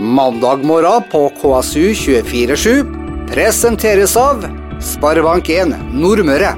[0.00, 2.84] Mandag morgen på KSU247
[3.28, 4.44] presenteres av
[4.78, 6.52] Sparebank1 Nordmøre.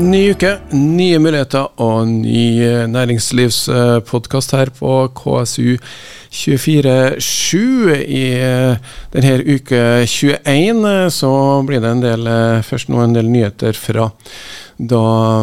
[0.00, 5.76] Ny uke, nye muligheter og ny eh, næringslivspodkast her på KSU
[6.32, 8.00] 24-7.
[8.00, 8.80] I eh,
[9.12, 11.34] denne uke 21 eh, så
[11.68, 12.32] blir det en del,
[12.64, 14.08] først nå en del nyheter fra
[14.88, 15.42] da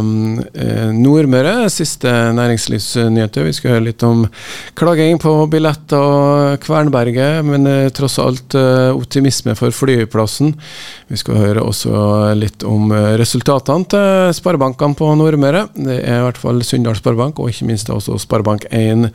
[0.53, 1.69] eh, Nordmøre.
[1.71, 3.47] Siste næringslivsnyheter.
[3.47, 4.25] Vi skal høre litt om
[4.79, 10.55] klaging på billett og Kvernberget, men eh, tross alt eh, optimisme for flyplassen.
[11.09, 11.91] Vi skal høre også
[12.37, 15.63] litt om eh, resultatene til sparebankene på Nordmøre.
[15.73, 19.07] Det er i hvert fall Sunndal Sparebank, og ikke minst også Sparebank1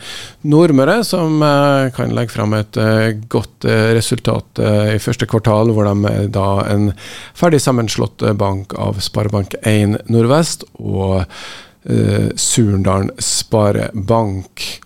[0.51, 4.61] Nordmøre, som eh, kan legge fram et eh, godt resultat
[4.93, 6.91] i første kvartal, hvor de er da en
[7.37, 14.81] ferdig sammenslått bank av Sparebank1 Nordvest og eh, Surndalen Sparebank.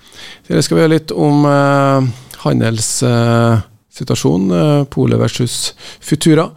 [0.48, 2.00] Dere skal vi høre litt om eh,
[2.44, 6.50] handelssituasjonen, eh, Polet versus Futura.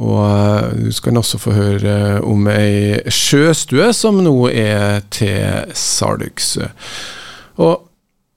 [0.00, 6.58] Og eh, du skal også få høre om ei sjøstue som nå er til salgs.
[7.60, 7.74] Og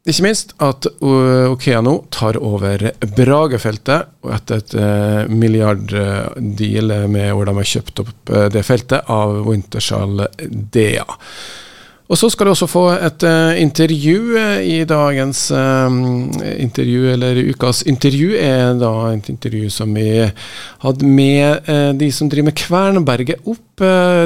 [0.06, 7.56] ikke minst at Okeano tar over Bragefeltet, og etter et uh, milliarddeal med hvor de
[7.58, 11.08] har kjøpt opp uh, det feltet av Wintershall Dea.
[12.06, 18.36] Og så skal du også få et uh, intervju i dagens intervju, eller ukas intervju,
[18.38, 20.10] er da et intervju som vi
[20.86, 23.64] hadde med de som driver med Kvernberget opp.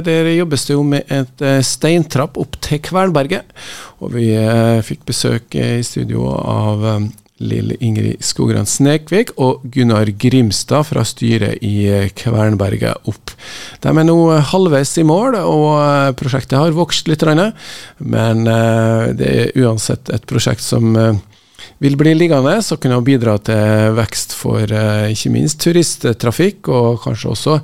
[0.06, 3.48] der jobbes det jo med et steintrapp opp til Kvernberget.
[4.00, 7.10] Og vi eh, fikk besøk i studio av eh,
[7.40, 13.34] Lill Ingrid Skogran Snekvik og Gunnar Grimstad fra styret i eh, Kvernberget Opp.
[13.84, 14.18] De er nå
[14.52, 17.24] halvveis i mål, og prosjektet har vokst litt.
[18.00, 18.44] Men
[19.20, 20.96] det er uansett et prosjekt som
[21.80, 27.58] vil bli liggende og kunne bidra til vekst for ikke minst turisttrafikk, og kanskje også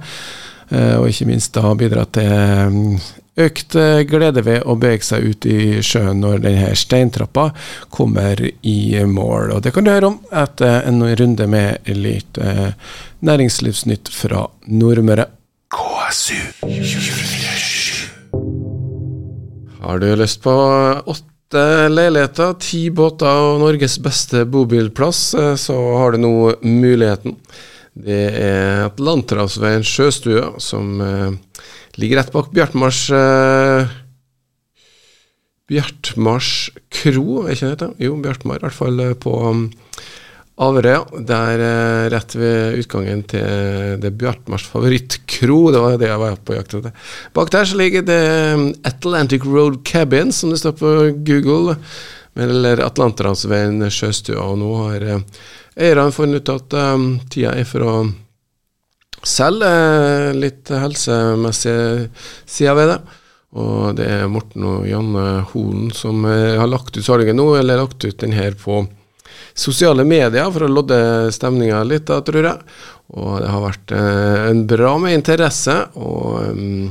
[0.99, 2.99] og ikke minst da bidra til
[3.35, 7.49] Økt eh, glede ved å bevege seg ut i sjøen når denne steintrappa
[7.91, 9.51] kommer i mål.
[9.57, 12.71] Og Det kan du høre om etter en runde med litt eh,
[13.27, 15.27] næringslivsnytt fra Nordmøre.
[15.75, 17.25] KSU 24
[19.83, 20.55] Har du lyst på
[21.05, 27.35] åtte leiligheter, ti båter og Norges beste bobilplass, eh, så har du nå muligheten.
[27.95, 31.31] Det er Atlanterhavsveien sjøstue som eh,
[32.01, 33.87] Ligger rett bak Bjartmars uh,
[35.69, 36.49] Bjartmars
[36.93, 37.91] kro, er ikke det?
[38.03, 39.63] Jo, Bjartmar, i hvert fall eh, på um,
[40.61, 40.99] Averøya.
[41.25, 45.57] Der uh, rett ved utgangen til det Bjartmars favorittkro.
[45.73, 47.09] Det var det jeg var på jakt etter.
[47.33, 48.21] Bak der så ligger det
[48.53, 50.93] um, Atlantic Road Cabin, som det står på
[51.25, 51.79] Google.
[52.35, 54.51] Eller Atlanterhavsveien sjøstua.
[54.51, 55.25] Og nå har uh,
[55.79, 57.97] eierne funnet ut at um, tida er for å
[59.25, 62.09] selv eh, litt helsemessige
[62.45, 62.99] sider ved det.
[63.55, 67.81] Og det er Morten og Janne Holen som eh, har lagt ut salget nå, eller
[67.81, 68.83] lagt ut den her på
[69.55, 72.75] sosiale medier for å lodde stemninga litt, da, tror jeg.
[73.15, 75.77] Og det har vært eh, en bra med interesse.
[75.95, 76.89] Og um,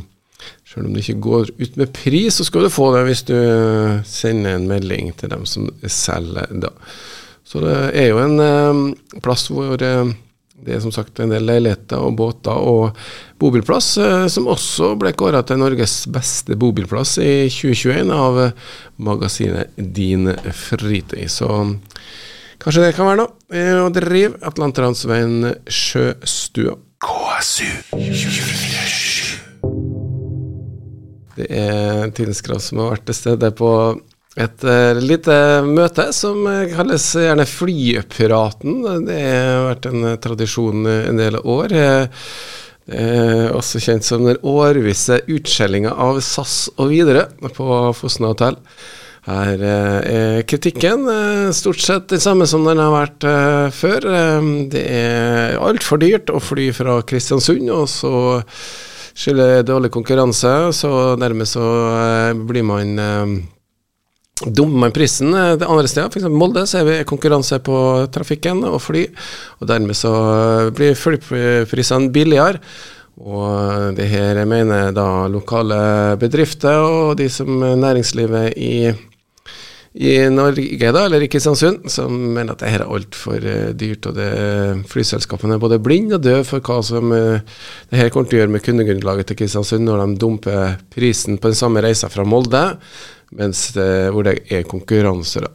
[0.65, 3.37] selv om det ikke går ut med pris, så skal du få det hvis du
[4.09, 6.73] sender en melding til dem som selger da.
[7.45, 8.85] Så det er jo en um,
[9.23, 10.15] plass hvor uh,
[10.65, 12.97] det er som sagt en del leiligheter og båter og
[13.41, 18.41] bobilplass, eh, som også ble kåra til Norges beste bobilplass i 2021 av
[18.97, 21.29] magasinet Din Fritid.
[21.31, 21.51] Så
[22.63, 26.79] kanskje det kan være noe å drive Atlanterhavsveien sjøstua.
[27.05, 28.65] KSU 24
[31.35, 33.71] Det er Tidens Krav som har vært til stede på
[34.35, 38.81] et uh, lite møte som uh, kalles gjerne Flypiraten.
[39.07, 41.77] Det har vært en tradisjon en del år.
[42.85, 48.59] Er også kjent som den årvisse utskjellinga av SAS og videre på Fosna hotell.
[49.25, 51.07] Her er kritikken
[51.57, 53.25] stort sett den samme som den har vært
[53.73, 54.05] før.
[54.69, 58.13] det er altfor dyrt å fly fra Kristiansund, og så
[59.17, 61.65] skylder dårlig konkurranse, så dermed så
[62.45, 63.01] blir man
[64.35, 66.27] Dummer prisen det andre steder, f.eks.
[66.27, 67.77] Molde, så er vi konkurranse på
[68.11, 69.05] trafikken og fly.
[69.61, 70.11] og Dermed så
[70.75, 72.59] blir flyprisene billigere.
[73.23, 78.91] Og det her mener da lokale bedrifter og de som næringslivet i,
[80.03, 83.39] i Norge, da, eller i Kristiansund, som mener at det her er altfor
[83.79, 84.11] dyrt.
[84.11, 84.31] og det,
[84.91, 88.57] Flyselskapene er både blinde og døve for hva som det her kommer til å gjøre
[88.59, 92.73] med kundegrunnlaget til Kristiansund når de dumper prisen på den samme reisa fra Molde
[93.39, 95.45] mens det, hvor det er konkurranse.
[95.45, 95.53] Da.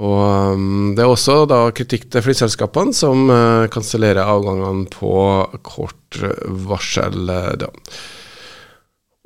[0.00, 5.12] Og um, Det er også da kritikk til flyselskapene, som uh, kansellerer avgangene på
[5.66, 6.20] kort
[6.70, 7.26] varsel.
[7.60, 7.70] da.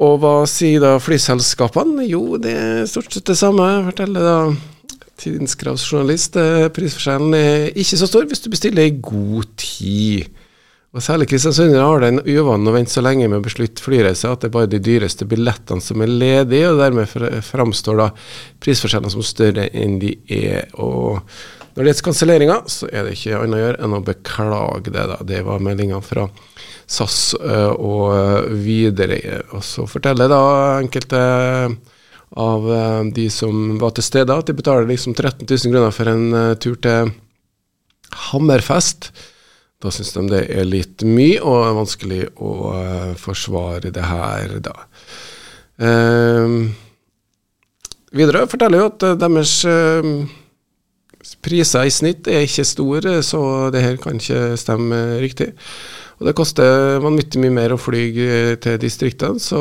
[0.05, 2.09] Og hva sier da flyselskapene?
[2.11, 4.39] Jo, det er stort sett det samme, forteller da
[5.15, 6.35] Tidens kravsjournalist.
[6.75, 10.27] Prisforskjellen er ikke så stor hvis du bestiller i god tid.
[10.95, 14.45] Og Særlig kristiansundere har den uvanen å vente så lenge med å beslutte flyreise at
[14.45, 18.07] det er bare de dyreste billettene som er ledige, og dermed framstår da
[18.63, 20.71] prisforskjellene som større enn de er.
[20.79, 21.19] Og
[21.75, 25.09] når det gjelder kanselleringer, så er det ikke annet å gjøre enn å beklage det.
[25.11, 25.19] da.
[25.27, 26.29] Det var meldinga fra
[26.87, 29.19] SAS og videre.
[29.51, 30.41] Og så forteller da
[30.79, 31.27] enkelte
[32.39, 32.71] av
[33.19, 36.27] de som var til stede, at de betaler liksom 13 000 kroner for en
[36.63, 37.15] tur til
[38.31, 39.11] Hammerfest.
[39.83, 44.57] Da syns de det er litt mye og er vanskelig å uh, forsvare det her,
[44.65, 44.77] da.
[45.81, 46.71] Uh,
[48.15, 49.59] videre forteller jo at uh, deres
[51.45, 53.41] priser i snitt er ikke store, så
[53.73, 55.51] det her kan ikke stemme riktig.
[56.21, 58.05] Og det koster vanvittig mye mer å fly
[58.63, 59.61] til distriktene, så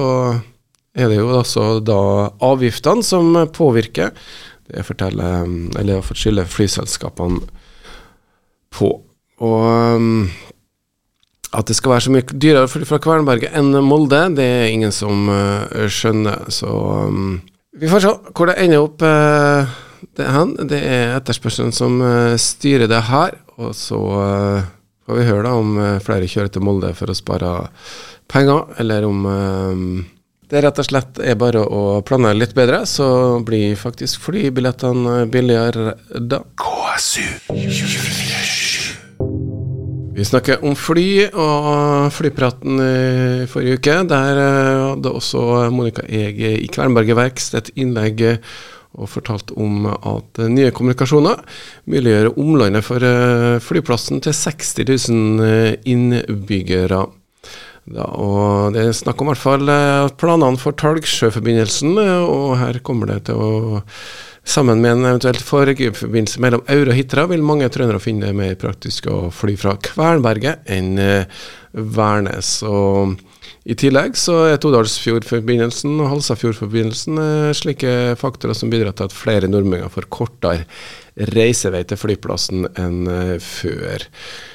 [0.94, 4.14] er det jo altså da avgiftene som påvirker.
[4.70, 5.48] Det forteller,
[5.80, 7.42] eller skylder flyselskapene
[8.76, 8.92] på.
[9.44, 10.30] Og um,
[11.54, 15.28] at det skal være så mye dyrere fra Kvernberget enn Molde, det er ingen som
[15.30, 16.48] uh, skjønner.
[16.54, 17.36] Så um,
[17.78, 19.76] vi får se hvor det ender opp uh,
[20.18, 20.56] det, hen.
[20.70, 23.38] Det er etterspørselen som uh, styrer det her.
[23.62, 24.00] Og så
[25.06, 27.52] får vi høre da om flere kjører til Molde for å spare
[28.32, 29.28] penger, eller om
[30.50, 33.08] det rett og slett er bare å planlegge litt bedre, så
[33.46, 36.42] blir faktisk flybillettene billigere da.
[36.58, 38.43] KSU 24
[40.14, 43.96] vi snakker om fly og flypraten i forrige uke.
[44.12, 45.42] Der eh, hadde også
[45.74, 48.22] Monica Ege i Kvernberget Verkst et innlegg
[48.94, 51.42] og fortalt om at nye kommunikasjoner
[51.90, 57.02] muliggjør omlandet for eh, flyplassen til 60 000 eh, innbyggere.
[57.84, 59.72] Da, og Det er snakk om hvert fall
[60.22, 63.74] planene for Talgsjøforbindelsen, og her kommer det til å
[64.44, 68.58] Sammen med en eventuelt forbindelse mellom Aure og Hitra vil mange trøndere finne det mer
[68.60, 72.58] praktisk å fly fra Kvernberget enn eh, Værnes.
[72.68, 73.16] Og
[73.64, 79.48] I tillegg så er Todalsfjordforbindelsen og Halsafjordforbindelsen eh, slike faktorer som bidrar til at flere
[79.48, 80.68] nordmenn får kortere
[81.32, 84.10] reisevei til flyplassen enn eh, før.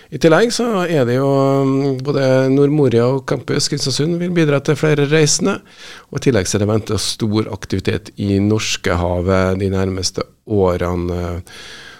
[0.09, 4.79] I tillegg så er det jo um, både Nordmoria og Campus Kristiansund vil bidra til
[4.81, 5.59] flere reisende.
[6.09, 11.43] Og I tillegg så er det ventet stor aktivitet i Norskehavet de nærmeste årene.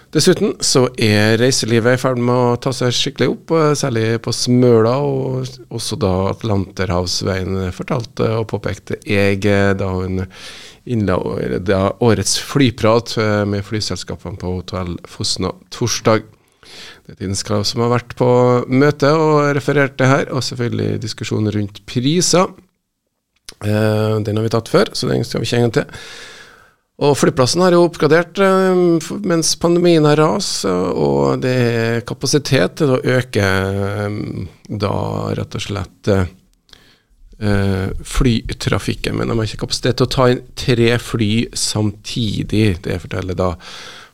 [0.09, 4.95] Dessuten så er reiselivet i ferd med å ta seg skikkelig opp, særlig på Smøla,
[5.05, 9.43] og også da Atlanterhavsveien, fortalte og påpekte jeg
[9.77, 10.23] da hun
[10.89, 11.19] innla
[12.01, 16.25] årets flyprat eh, med flyselskapene på Hotell Fosna torsdag.
[17.05, 18.29] Det er Tidens Krav som har vært på
[18.69, 22.49] møte og referert det her, og selvfølgelig diskusjonen rundt priser.
[23.65, 25.87] Eh, den har vi tatt før, så den skal vi ikke en til.
[26.99, 28.81] Og Flyplassen har jo oppgradert eh,
[29.27, 34.19] mens pandemien har ras, og det er kapasitet til å øke eh,
[34.69, 34.97] da
[35.39, 36.13] rett og slett
[37.39, 39.15] flytrafikken.
[39.15, 42.81] Men de har ikke kapasitet til å ta inn tre fly samtidig.
[42.83, 43.53] Det forteller da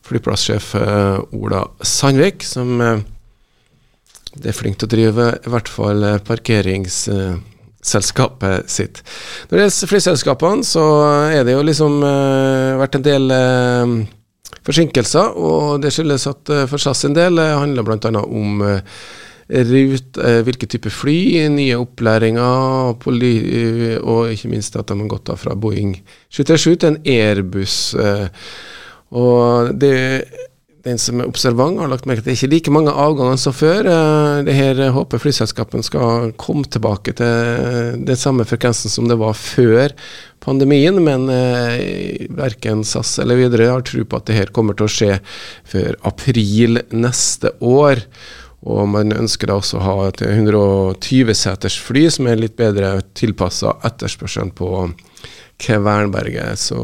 [0.06, 2.98] flyplasssjef eh, Ola Sandvik, som eh,
[4.36, 9.02] det er flink til å drive i hvert fall eh, parkeringsselskapet sitt.
[9.48, 10.84] Når det gjelder flyselskapene, så
[11.32, 11.92] er det jo liksom
[12.80, 13.24] vært en del
[14.66, 18.10] forsinkelser, og det skyldes at for SAS en del handler bl.a.
[18.24, 18.62] om
[19.46, 22.98] rut, hvilke typer fly, nye opplæringer, og
[24.32, 26.02] ikke minst at de har gått fra Boeing
[26.34, 27.76] 737 til en Airbus.
[29.14, 30.24] Og det,
[30.86, 33.54] den som er observant, har lagt merke til det er ikke like mange avganger som
[33.54, 33.86] før.
[33.90, 39.36] Eh, det her håper flyselskapene skal komme tilbake til den samme frekvensen som det var
[39.38, 39.94] før
[40.42, 44.86] pandemien, men eh, verken SAS eller videre har tro på at det her kommer til
[44.88, 45.12] å skje
[45.66, 48.02] før april neste år.
[48.66, 53.76] Og man ønsker da også å ha et 120-seters fly som er litt bedre tilpassa
[53.86, 54.70] etterspørselen på
[55.62, 56.58] Kvernberget.
[56.58, 56.80] Så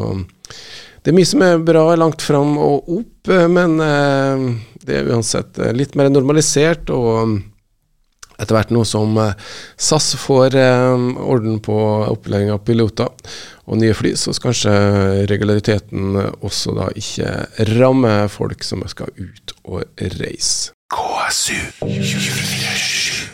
[1.02, 4.44] det er mye som er bra langt fram og opp, eh, men eh,
[4.86, 6.90] det er uansett eh, litt mer normalisert.
[6.94, 7.40] og
[8.42, 9.18] etter hvert nå som
[9.78, 11.76] SAS får orden på
[12.10, 13.06] opplæring av piloter
[13.70, 19.54] og nye fly, så skal kanskje regulariteten også da ikke ramme folk som skal ut
[19.62, 19.84] og
[20.16, 20.72] reise.
[20.90, 21.54] KSU
[21.86, 23.30] 24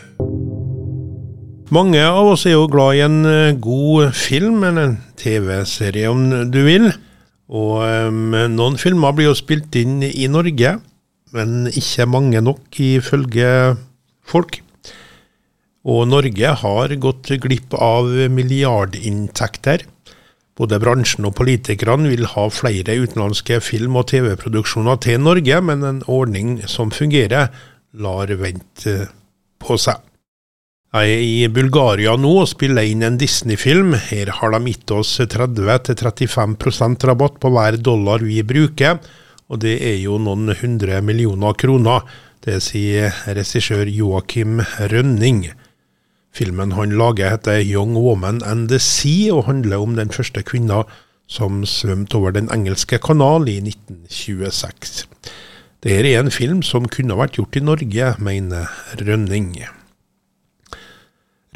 [1.73, 3.19] Mange av oss er jo glad i en
[3.63, 6.91] god film, eller en TV-serie om du vil.
[7.49, 10.75] Og um, noen filmer blir jo spilt inn i Norge,
[11.33, 13.49] men ikke mange nok ifølge
[14.29, 14.59] folk.
[15.89, 19.85] Og Norge har gått glipp av milliardinntekter.
[20.59, 26.03] Både bransjen og politikerne vil ha flere utenlandske film- og TV-produksjoner til Norge, men en
[26.05, 27.47] ordning som fungerer,
[27.95, 29.07] lar vente
[29.57, 30.03] på seg.
[30.89, 33.91] Jeg er i Bulgaria nå og spiller inn en Disney-film.
[34.09, 38.97] Her har de gitt oss 30-35% rabatt på hver dollar vi bruker,
[39.53, 42.09] og det er jo noen hundre millioner kroner.
[42.41, 45.51] Det sier regissør Joakim Rønning.
[46.33, 50.87] Filmen han lager heter 'Young Woman and the Sea', og handler om den første kvinna
[51.27, 55.05] som svømte over Den engelske kanal i 1926.
[55.83, 58.65] Dette er en film som kunne vært gjort i Norge, mener
[58.97, 59.69] Rønning.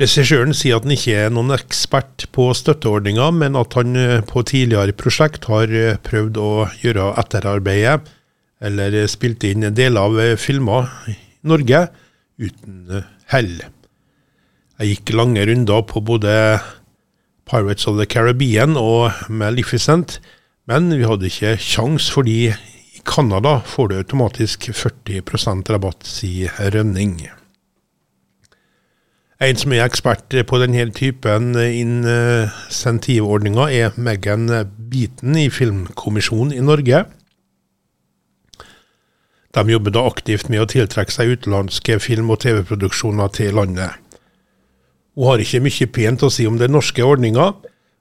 [0.04, 4.42] Regissøren sier at han ikke er noen ekspert på støtteordninga, men at han eh, på
[4.44, 6.48] tidligere prosjekt har eh, prøvd å
[6.82, 8.10] gjøre etterarbeidet,
[8.68, 11.16] eller spilt inn deler av eh, filmer i
[11.48, 11.86] Norge,
[12.36, 13.54] uten hell.
[14.82, 16.34] Jeg gikk lange runder på både
[17.48, 20.18] Pirates of the Caribbean og Maleficent,
[20.68, 27.22] men vi hadde ikke kjangs fordi i Canada får du automatisk 40% rabatt, sier Rønning.
[29.44, 34.48] En som er ekspert på denne typen insentivordninger, er Megan
[34.92, 37.04] Beaton i Filmkommisjonen i Norge.
[39.54, 43.92] De jobber da aktivt med å tiltrekke seg utenlandske film- og TV-produksjoner til landet.
[45.18, 47.52] Hun har ikke mye pent å si om den norske ordninga.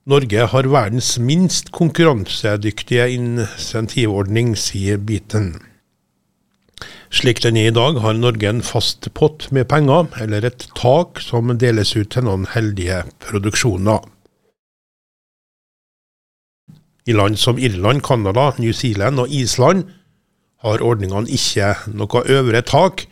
[0.07, 5.72] Norge har verdens minst konkurransedyktige insentivordning, sier Beaton.
[7.13, 11.21] Slik den er i dag, har Norge en fast pott med penger, eller et tak,
[11.21, 14.01] som deles ut til noen heldige produksjoner.
[17.05, 19.85] I land som Irland, Canada, New Zealand og Island
[20.65, 23.05] har ordningene ikke noe øvre tak.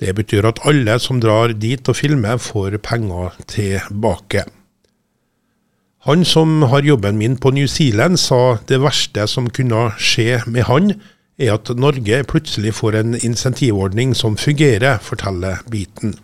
[0.00, 4.42] Det betyr at alle som drar dit og filmer, får penger tilbake.
[6.08, 10.66] Han som har jobben min på New Zealand, sa det verste som kunne skje med
[10.66, 10.96] han,
[11.38, 16.16] er at Norge plutselig får en insentivordning som fungerer, forteller Biten.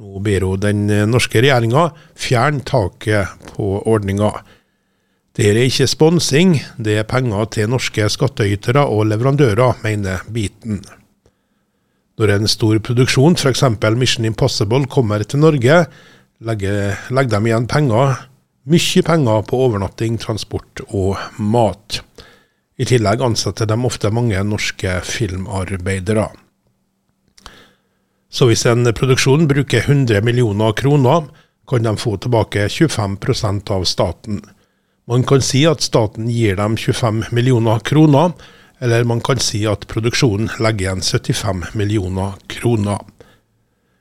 [0.00, 4.30] Nå ber hun den norske regjeringa fjerne taket på ordninga.
[5.36, 10.80] Det er ikke sponsing, det er penger til norske skattytere og leverandører, mener Biten.
[12.20, 13.62] Når en stor produksjon, f.eks.
[13.96, 15.84] Mission Impossible, kommer til Norge,
[16.44, 18.18] legger, legger de igjen penger,
[18.68, 22.02] mye penger på overnatting, transport og mat.
[22.80, 26.30] I tillegg ansetter de ofte mange norske filmarbeidere.
[28.30, 31.26] Så hvis en produksjon bruker 100 millioner kroner,
[31.68, 34.40] kan de få tilbake 25% av staten.
[35.10, 38.32] Man kan si at staten gir dem 25 millioner kroner,
[38.80, 43.02] eller man kan si at produksjonen legger igjen 75 millioner kroner.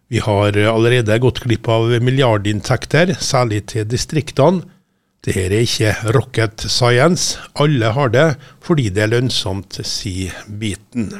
[0.09, 4.63] Vi har allerede gått glipp av milliardinntekter, særlig til distriktene
[5.25, 7.39] det er ikke rocket science.
[7.59, 8.29] Alle har det
[8.63, 11.11] fordi det er lønnsomt, sier Biten.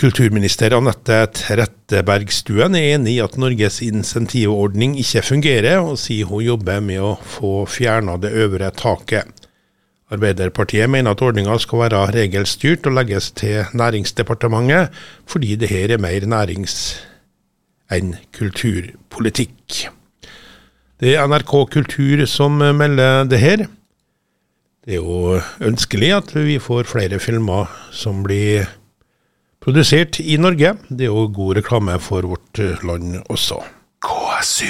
[0.00, 6.80] Kulturminister Anette Trettebergstuen er enig i at Norges insentivordning ikke fungerer, og sier hun jobber
[6.80, 9.28] med å få fjerna det øvre taket.
[10.10, 14.90] Arbeiderpartiet mener at ordninga skal være regelstyrt og legges til Næringsdepartementet,
[15.28, 16.96] fordi det her er mer nærings-
[17.90, 19.90] enn kulturpolitikk.
[21.00, 23.62] Det er NRK Kultur som melder det her.
[24.84, 28.68] Det er jo ønskelig at vi får flere filmer som blir
[29.64, 30.74] produsert i Norge.
[30.90, 33.62] Det er jo god reklame for vårt land også.
[34.04, 34.68] KSU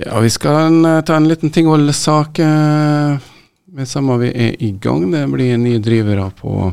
[0.00, 3.18] Ja, vi skal ta en liten tingholdesak eh,
[3.66, 5.10] med samme vi er i gang.
[5.10, 6.70] Det blir nye drivere på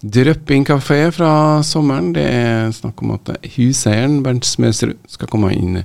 [0.00, 2.14] Drøpping kafé fra sommeren.
[2.16, 5.82] Det er snakk om at huseieren Bernt Smøsrud skal komme inn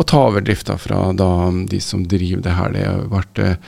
[0.00, 1.28] og ta over drifta fra da
[1.68, 2.72] de som driver det her.
[2.72, 3.58] Det har vært eh,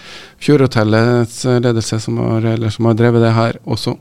[0.40, 3.96] Fjordhotellets ledelse som har, som har, drevet det her også.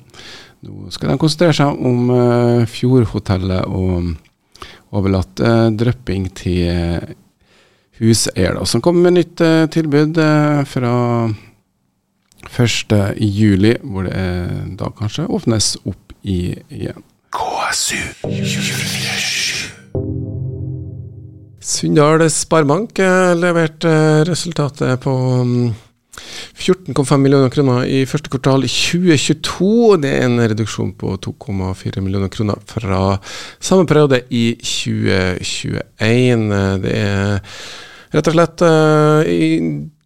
[0.61, 4.11] Nå skal de konsentrere seg om uh, Fjordhotellet og
[4.93, 7.15] overlatt uh, drøpping til
[7.97, 10.21] huseier, da, som kommer med nytt uh, tilbud
[10.69, 10.93] fra
[12.49, 12.93] 1.
[13.17, 14.25] juli, hvor det
[14.79, 17.03] da kanskje åpnes opp i, igjen.
[17.31, 17.99] KSU
[21.61, 22.99] Sunndal Sparebank
[23.37, 23.93] leverte
[24.27, 25.13] resultatet på
[26.57, 29.69] 14,5 mm, millioner kroner i første kvartal 2022.
[29.93, 33.17] og Det er en reduksjon på 2,4 millioner kroner fra
[33.59, 36.49] samme periode i 2021.
[36.83, 37.39] Det er
[38.11, 38.65] rett og slett
[39.31, 39.51] i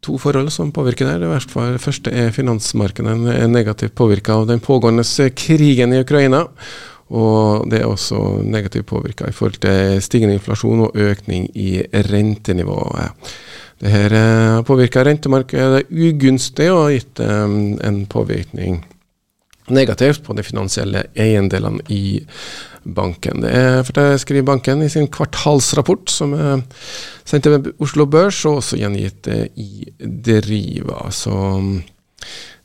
[0.05, 1.05] to forhold som påvirker.
[1.19, 5.03] Det Det første er finansmarkedet er negativt påvirka av den pågående
[5.35, 6.45] krigen i Ukraina.
[7.09, 13.11] Og det er også negativt påvirka i forhold til stigende inflasjon og økning i rentenivået.
[13.79, 18.85] Det her har påvirka rentemarkedet ugunstig og har gitt um, en påvirkning
[19.69, 22.21] negativt på de finansielle eiendelene i
[22.85, 23.41] banken.
[23.43, 26.63] Det er for det skriver banken i sin kvartalsrapport, som er
[27.25, 31.09] sendt til Oslo Børs, og også gjengitt i Deriva.
[31.11, 31.33] Så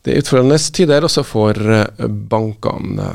[0.04, 1.56] det er utfordrende tider også for
[2.30, 3.14] bankene.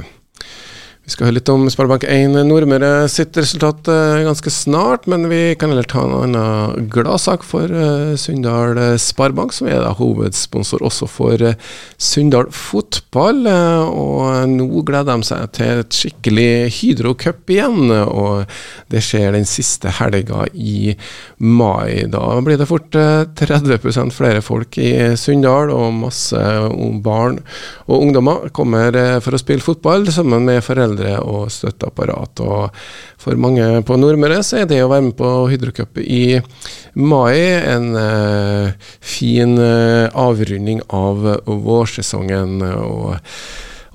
[1.05, 5.69] Vi skal høre litt om Sparebank1 Nordmøre sitt resultat uh, ganske snart, men vi kan
[5.69, 11.43] heller ta en annen gladsak for uh, Sunndal Sparebank, som er da hovedsponsor også for
[11.45, 11.53] uh,
[12.01, 13.45] Sunndal fotball.
[13.45, 16.47] og nå gleder de seg til et skikkelig
[16.79, 18.49] Hydro Cup igjen, og
[18.89, 20.95] det skjer den siste helga i
[21.37, 22.09] mai.
[22.09, 26.41] Da blir det fort 30% flere folk i Sunndal, og masse
[27.05, 27.43] barn
[27.85, 32.39] og ungdommer kommer for å spille fotball sammen med foreldre foreldre og støtteapparat.
[32.41, 32.69] Og
[33.17, 36.39] for mange på Nordmøre så er det å være med på Hydrocup i
[36.95, 37.35] mai
[37.65, 38.71] en uh,
[39.01, 42.61] fin uh, avrunding av vårsesongen.
[42.61, 43.15] og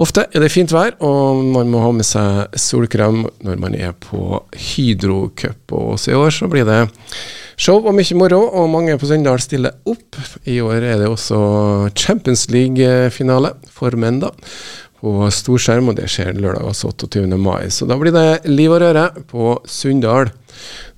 [0.00, 3.92] Ofte er det fint vær, og man må ha med seg solkrem når man er
[3.92, 5.73] på Hydrocup.
[5.73, 6.87] Og også i år så blir det
[7.61, 10.16] show og mye moro, og mange på Sunndal stiller opp.
[10.49, 14.33] I år er det også Champions League-finale for menn, da
[15.00, 17.38] på storskjerm, og det skjer lørdag altså 28.
[17.40, 17.71] mai.
[17.73, 20.33] Så da blir det liv og røre på Sunndal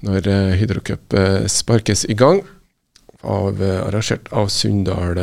[0.02, 2.42] når uh, Hydrocup uh, sparkes i gang.
[3.22, 5.20] Av, uh, arrangert av Sunndal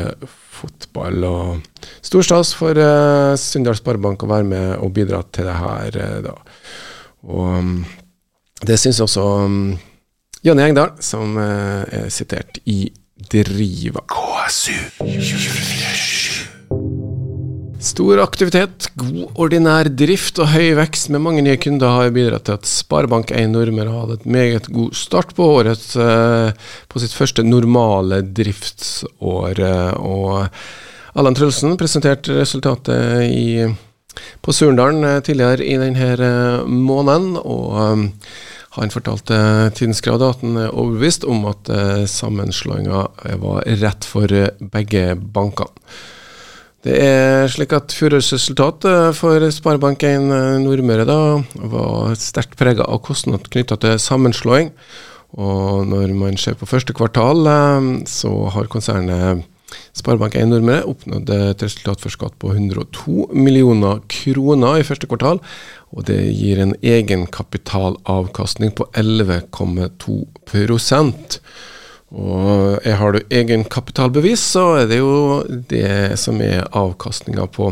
[0.59, 1.25] fotball.
[1.27, 5.99] og Stor stas for uh, Sunndal Sparebank å være med og bidra til det her.
[6.29, 6.37] da.
[7.27, 7.75] Og um,
[8.63, 9.61] Det syns også um,
[10.43, 12.85] Jonny Engdahl, som er sitert i
[13.19, 14.05] Driva.
[14.07, 16.38] KSU 24
[17.79, 22.57] Stor aktivitet, god ordinær drift og høy vekst med mange nye kunder har bidratt til
[22.57, 26.49] at Sparebank1 Nordmøre hatt et meget god start på året eh,
[26.91, 29.63] på sitt første normale driftsår.
[29.95, 33.63] Og Allan Trølsen presenterte resultatet i,
[34.43, 37.39] på Surndalen eh, tidligere i denne eh, måneden.
[37.39, 38.05] og
[38.75, 39.39] han fortalte
[39.79, 41.71] Tidens grad at han er overbevist om at
[42.11, 43.07] sammenslåinga
[43.39, 45.89] var rett for begge bankene.
[46.79, 50.29] Det er slik at Fjorårsresultatet for Sparebank1
[50.63, 51.17] Nordmøre da,
[51.73, 54.71] var sterkt prega av kostnad knytta til sammenslåing.
[55.35, 59.43] Og når man ser på første kvartal, eh, så har konsernet
[59.91, 65.43] Sparebank1 Nordmøre oppnådd et resultat for skatt på 102 millioner kroner i første kvartal.
[65.91, 70.23] Og det gir en egenkapitalavkastning på 11,2
[72.09, 77.69] og jeg har du egenkapitalbevis, så er det jo det som er avkastninga på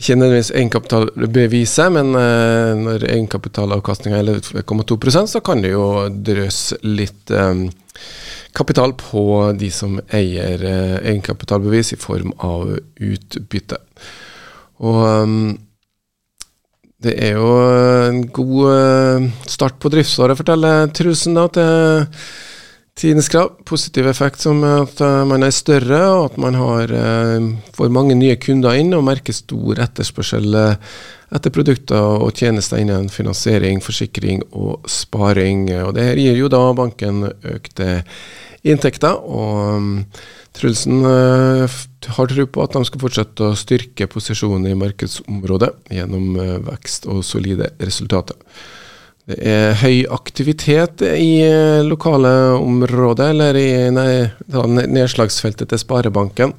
[0.00, 7.30] ikke nødvendigvis egenkapitalbeviset, men eh, når egenkapitalavkastninga er 11,2 så kan det jo drøse litt
[7.30, 7.66] eh,
[8.56, 13.76] kapital på de som eier eh, egenkapitalbevis i form av utbytte.
[14.80, 15.58] Og um,
[17.04, 17.50] det er jo
[18.08, 22.16] en god uh, start på driftsåret, forteller Trusen da, til
[22.98, 27.46] Tidens krav, positiv effekt som at uh, man er større, og at man har, uh,
[27.76, 30.96] får mange nye kunder inn og merker stor etterspørsel uh,
[31.30, 35.68] etter produkter og tjenester innen finansiering, forsikring og sparing.
[35.86, 38.02] Og Det gir jo da banken økte
[38.66, 39.14] inntekter.
[39.14, 40.02] og
[40.58, 46.34] Trulsen har tro på at de skal fortsette å styrke posisjonen i markedsområdet gjennom
[46.66, 48.34] vekst og solide resultater.
[49.28, 54.30] Det er høy aktivitet i eh, lokale områder, eller i nei,
[54.90, 56.54] nedslagsfeltet til Sparebanken.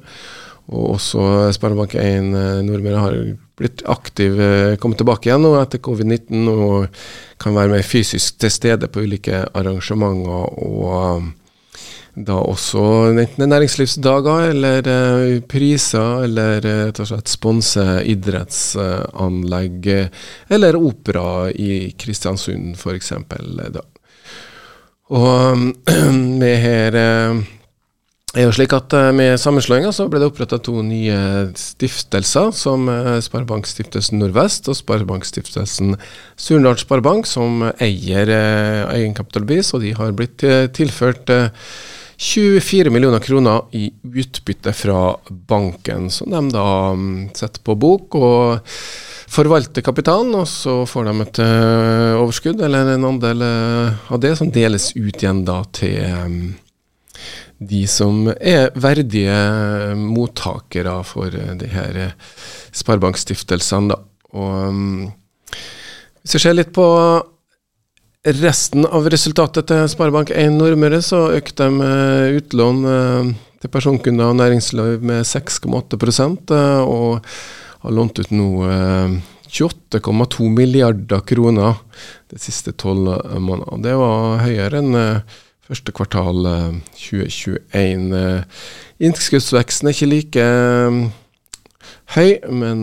[0.72, 1.98] Og også Sparebank1
[2.38, 3.18] eh, Nordmøre har
[3.58, 7.02] blitt aktiv, eh, kommet tilbake igjen nå etter covid-19 og
[7.42, 10.48] kan være mer fysisk til stede på ulike arrangementer.
[10.62, 11.32] og
[12.12, 12.82] da også
[13.14, 21.48] enten næringslivsdager eller uh, priser, eller uh, rett og slett sponse idrettsanlegg, uh, eller opera
[21.56, 23.14] i Kristiansund f.eks.
[23.72, 23.86] da.
[25.12, 25.64] Og
[26.42, 26.96] med her
[28.32, 31.16] er jo slik at Med sammenslåinga ble det oppretta to nye
[31.58, 32.88] stiftelser, som
[33.24, 35.96] Sparebankstiftelsen Nordvest og Sparebankstiftelsen
[36.36, 40.44] Surnadal Sparebank, som eier egenkapitalbevis, og de har blitt
[40.76, 41.28] tilført
[42.16, 48.74] 24 millioner kroner i utbytte fra banken, som de da mm, setter på bok og
[49.32, 50.34] forvalter kapitalen.
[50.38, 54.92] Og så får de et uh, overskudd, eller en andel uh, av det, som deles
[54.96, 56.38] ut igjen da til um,
[57.62, 59.34] de som er verdige
[59.98, 62.00] mottakere for de her
[62.74, 63.98] sparebankstiftelsene.
[64.32, 65.12] Og um,
[66.22, 66.86] hvis vi ser litt på
[68.22, 71.88] resten av resultatet til Sparebank1 Nordmøre, så økte de
[72.38, 72.84] utlån
[73.62, 75.98] til personkunder og næringsliv med 6,8
[76.50, 77.22] eh, og
[77.82, 78.48] har lånt ut nå
[79.46, 81.78] 28,2 eh, milliarder kroner
[82.32, 83.82] de siste tolv månedene.
[83.86, 86.42] Det var høyere enn eh, første kvartal
[86.98, 88.10] 2021.
[89.02, 90.46] Innskuddsveksten er ikke like
[92.16, 92.82] høy, men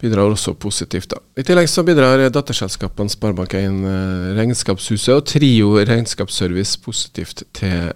[0.00, 1.10] bidrar også positivt.
[1.10, 1.20] da.
[1.36, 7.92] I tillegg så bidrar datterselskapene Sparebank1 Regnskapshuset og Trio Regnskapsservice positivt til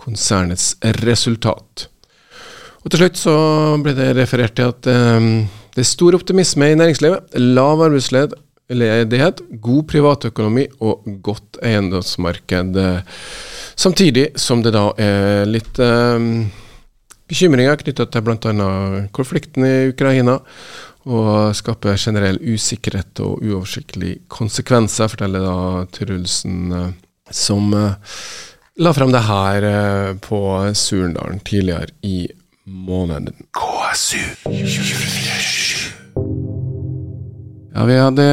[0.00, 1.88] konsernets resultat.
[2.80, 3.34] Og Til slutt så
[3.82, 9.82] ble det referert til at um, det er stor optimisme i næringslivet, lav arbeidsledighet, god
[9.90, 12.80] privatøkonomi og godt eiendomsmarked.
[13.76, 16.48] Samtidig som det da er litt um,
[17.30, 18.70] bekymringer knytta til bl.a.
[19.14, 20.40] konflikten i Ukraina
[21.08, 26.90] og skaper generell usikkerhet og uoversiktlige konsekvenser, forteller da Trulsen, eh,
[27.30, 27.94] som uh,
[28.80, 30.40] la frem det her eh, på
[30.74, 32.28] Surendalen tidligere i
[32.66, 33.46] måneden.
[33.56, 35.70] KSU 247.
[37.70, 38.26] Ja, Vi hadde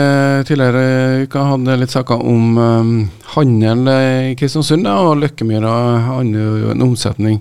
[0.49, 0.84] tidligere
[1.21, 2.93] i uka hadde litt saker om um,
[3.36, 4.88] handel i Kristiansund.
[4.88, 5.73] og Løkkemyra
[6.10, 7.39] hadde jo en omsetning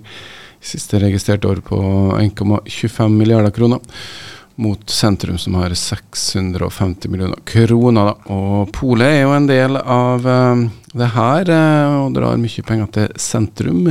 [0.61, 1.77] siste registrerte år på
[2.19, 3.81] 1,25 milliarder kroner
[4.57, 8.09] mot sentrum, som har 650 millioner kroner.
[8.09, 8.33] Da.
[8.33, 10.63] Og Polet er jo en del av uh,
[10.97, 13.83] det her, uh, og drar mye penger til sentrum.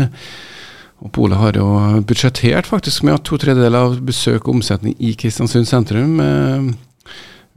[1.04, 1.68] Og Polet har jo
[2.08, 6.72] budsjettert faktisk med at to tredjedeler av besøk og omsetning i Kristiansund sentrum uh,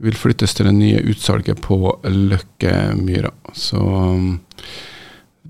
[0.00, 3.34] vil flyttes til det nye utsalget på Løkkemyra.
[3.52, 4.38] Så um,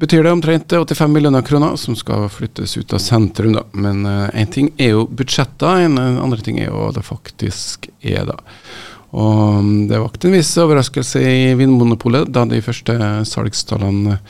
[0.00, 3.52] betyr det omtrent 85 millioner kroner som skal flyttes ut av sentrum.
[3.58, 3.64] da.
[3.72, 7.90] Men én uh, ting er jo budsjetter, en andre ting er jo hva det faktisk
[8.00, 8.24] er.
[8.32, 8.38] da.
[9.10, 12.96] Og um, Det vakte en viss overraskelse i Vinmonopolet da de første
[13.28, 14.20] salgstallene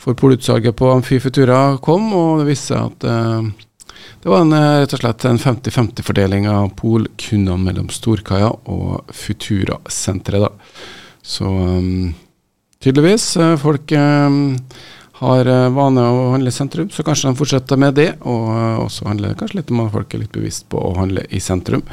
[0.00, 3.70] for polutsalget på Amfi Futura kom, og det viste seg at uh,
[4.24, 10.52] det var en, eh, rett og slett en 50-50-fordeling av polkundene mellom Storkaia og Futura-senteret.
[11.20, 12.14] Så um,
[12.80, 13.26] tydeligvis,
[13.60, 14.56] folk um,
[15.24, 18.10] har eh, vane å handle i sentrum, så kanskje de fortsetter med det.
[18.28, 21.26] Og eh, også handler kanskje litt om at folk er litt bevisst på å handle
[21.30, 21.84] i sentrum.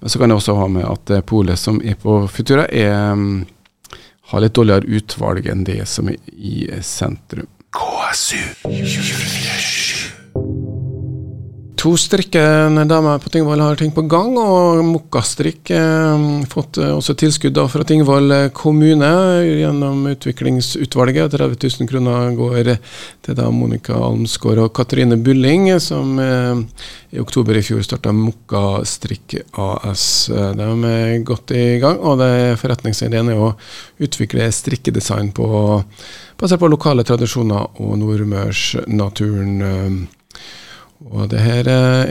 [0.00, 3.12] Men så kan det også ha med at det polet som er på Futura, er,
[3.16, 3.46] mm,
[4.32, 7.48] har litt dårligere utvalg enn det som er i sentrum.
[7.76, 10.05] KSU 24
[11.86, 17.14] To strikkende damer på Tingvoll har ting på gang, og Mokkastrikk eh, fått eh, også
[17.14, 19.06] tilskudd fra Tingvoll kommune
[19.46, 21.36] gjennom utviklingsutvalget.
[21.36, 22.72] 30 000 kroner går
[23.22, 26.58] til da Monica Almsgaard og Katrine Bulling, som eh,
[27.14, 30.26] i oktober i fjor starta Mokkastrikk AS.
[30.58, 32.18] De er godt i gang, og
[32.64, 33.54] forretningsideen er å
[34.02, 35.46] utvikle strikkedesign på,
[36.34, 40.15] basert på lokale tradisjoner og nordmørsnaturen.
[41.12, 42.06] Og det her er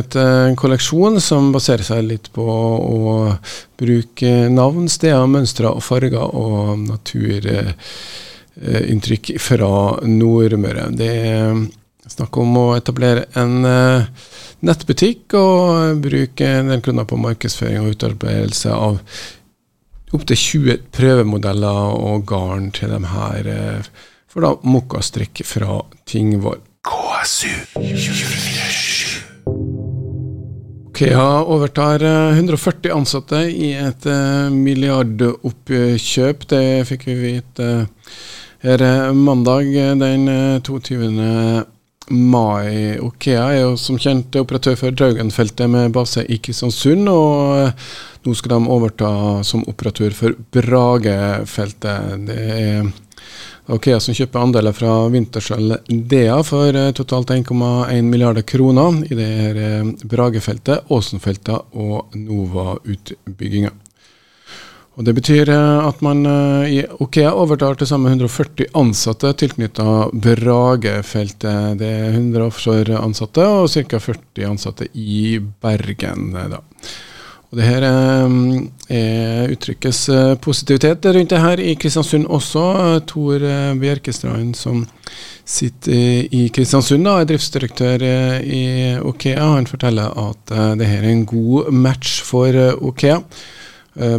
[0.00, 3.36] et, en kolleksjon som baserer seg litt på å
[3.80, 10.90] bruke navn, steder, mønstre og farger og naturinntrykk fra Nordmøre.
[11.00, 11.54] Det er
[12.10, 14.04] snakk om å etablere en eh,
[14.66, 18.94] nettbutikk og bruke en del kroner på markedsføring og utarbeidelse av
[20.16, 23.82] opptil 20 prøvemodeller og garn til dem her eh,
[24.30, 26.60] for da mokkastrikk fra Tingvoll.
[26.80, 29.22] KSU 247.
[30.88, 32.00] Okea overtar
[32.32, 36.46] 140 eh, ansatte i et eh, milliardoppkjøp.
[36.48, 37.66] Det fikk vi vite
[38.64, 39.68] her mandag
[40.00, 40.24] den
[40.64, 41.10] 22.
[41.26, 41.60] Eh,
[42.16, 42.96] mai.
[42.96, 47.12] Okea er jo som kjent operatør for Draugenfeltet med base i Kristiansund.
[47.12, 49.12] Og nå skal de overta
[49.44, 52.24] som operatør for Bragefeltet.
[52.24, 52.90] Det er
[53.70, 59.28] Okea som kjøper andeler fra Wintershall Dea for eh, totalt 1,1 milliarder kroner i det
[59.28, 63.70] her eh, Bragefeltet, Åsenfeltet og Nova-utbygginga.
[64.98, 66.26] Og Det betyr eh, at man
[66.66, 71.78] i Okea overtar til sammen 140 ansatte tilknyttet Bragefeltet.
[71.78, 74.02] Det er 100 offshore-ansatte og ca.
[74.10, 76.32] 40 ansatte i Bergen.
[76.34, 76.64] da.
[77.50, 78.34] Og Det her eh,
[78.94, 82.62] er, uttrykkes eh, positivitet rundt det her i Kristiansund også.
[83.10, 84.84] Tor eh, Bjerkestrand, som
[85.44, 88.04] sitter i Kristiansund, da, er driftsdirektør
[88.46, 88.62] i
[89.02, 89.48] Okea.
[89.56, 92.54] Han forteller at det her er en god match for
[92.86, 93.18] Okea.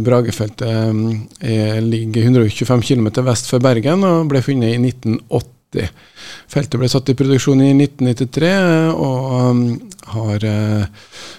[0.04, 5.88] Bragefeltet ligger 125 km vest for Bergen og ble funnet i 1980.
[6.52, 8.52] Feltet ble satt i produksjon i 1993
[8.92, 9.64] og um,
[10.10, 10.84] har uh,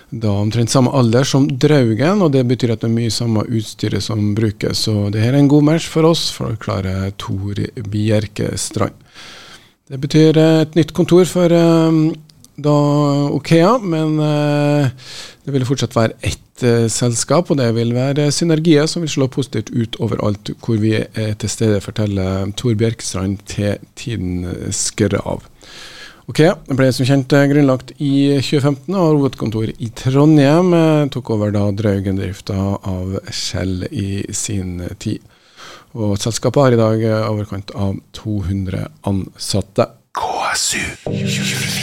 [0.10, 4.06] da omtrent samme alder som Draugen, og det betyr at det er mye samme utstyret
[4.06, 4.86] som brukes.
[4.88, 7.60] Så det her er en god match for oss, for å klare Tor
[7.94, 8.96] Bjerkestrand.
[9.90, 12.06] Det betyr uh, et nytt kontor for um,
[12.54, 12.74] da
[13.34, 19.10] Okea, men det vil fortsatt være ett selskap, og det vil være synergier som vil
[19.10, 25.42] slå positivt ut overalt hvor vi er til stede, forteller Tor Bjerkestrand til Tidens Grav.
[26.32, 30.72] Ok, det ble som kjent eh, grunnlagt i 2015 og har hovedkontor i Trondheim.
[31.12, 35.20] Tok over da Draugen-drifta av Shell i sin tid.
[35.94, 39.92] Og selskapet har i dag overkant av 200 ansatte.
[40.16, 40.82] KSU
[41.12, 41.74] 24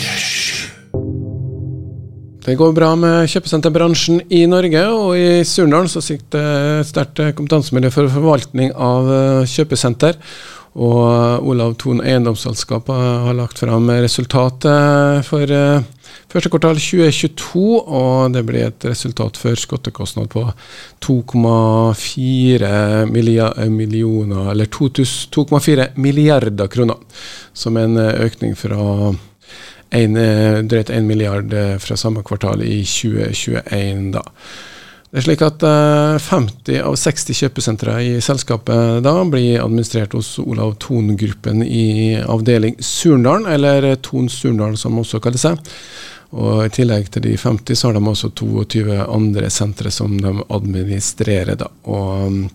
[2.40, 6.46] det går bra med kjøpesenterbransjen i Norge, og i Surnadal sitter sikter
[6.80, 10.16] et sterkt kompetansemiljø for forvaltning av eh, kjøpesenter.
[10.78, 15.82] Og eh, Olav Thon eiendomsselskap har lagt fram resultatet for eh,
[16.30, 20.52] første kvartal 2022, og det blir et resultat for skattekostnad på
[21.02, 26.96] 2,4 millioner, eller 2,4 milliarder kroner,
[27.52, 29.12] som en økning fra
[29.90, 34.12] en, eh, drøyt 1 milliard eh, fra samme kvartal i 2021.
[34.14, 34.22] da.
[35.10, 35.64] Det er slik at
[36.22, 42.76] 50 eh, av 60 kjøpesentre i selskapet da blir administrert hos Olav Thon-gruppen i avdeling
[42.78, 45.72] Surndalen, eller Thon Surndalen som også kaller seg.
[46.30, 50.30] Og I tillegg til de 50 så har de også 22 andre sentre som de
[50.46, 51.58] administrerer.
[51.58, 51.66] da.
[51.90, 52.46] Og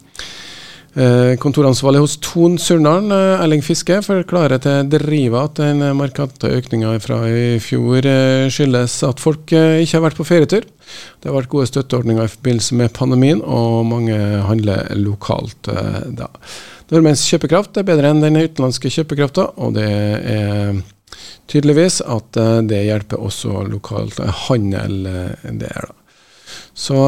[0.95, 7.17] kontoransvarlig hos Ton Surndalen, eh, Erling Fiske, forklarer til Driva at den markante økninga fra
[7.27, 10.63] i fjor eh, skyldes at folk ikke har vært på ferietur.
[11.19, 14.15] Det har vært gode støtteordninger i forbindelse med pandemien, og mange
[14.47, 16.29] handler lokalt da.
[16.93, 20.79] Nordmenns kjøpekraft er bedre enn den utenlandske kjøpekrafta, og det er
[21.51, 25.91] tydeligvis at det hjelper også lokalt handel der.
[25.91, 25.93] da.
[26.71, 27.03] Så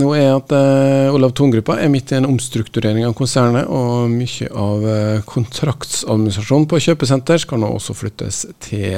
[0.00, 4.48] nå er at uh, Olav Thon-gruppa er midt i en omstrukturering av konsernet, og mye
[4.48, 8.96] av uh, kontraktsadministrasjonen på kjøpesenter skal nå også flyttes til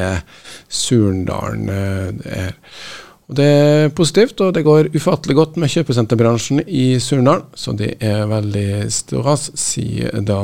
[0.70, 1.66] Surndalen.
[1.66, 2.46] Uh, det,
[3.34, 8.28] det er positivt, og det går ufattelig godt med kjøpesenterbransjen i Surndalen, så det er
[8.30, 10.40] veldig stas, sier da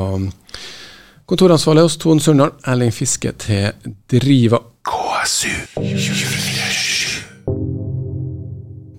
[1.31, 4.59] kontoransvarlig hos Thon Surndalen, Erling Fiske, til Driva.
[4.83, 6.90] KSU 24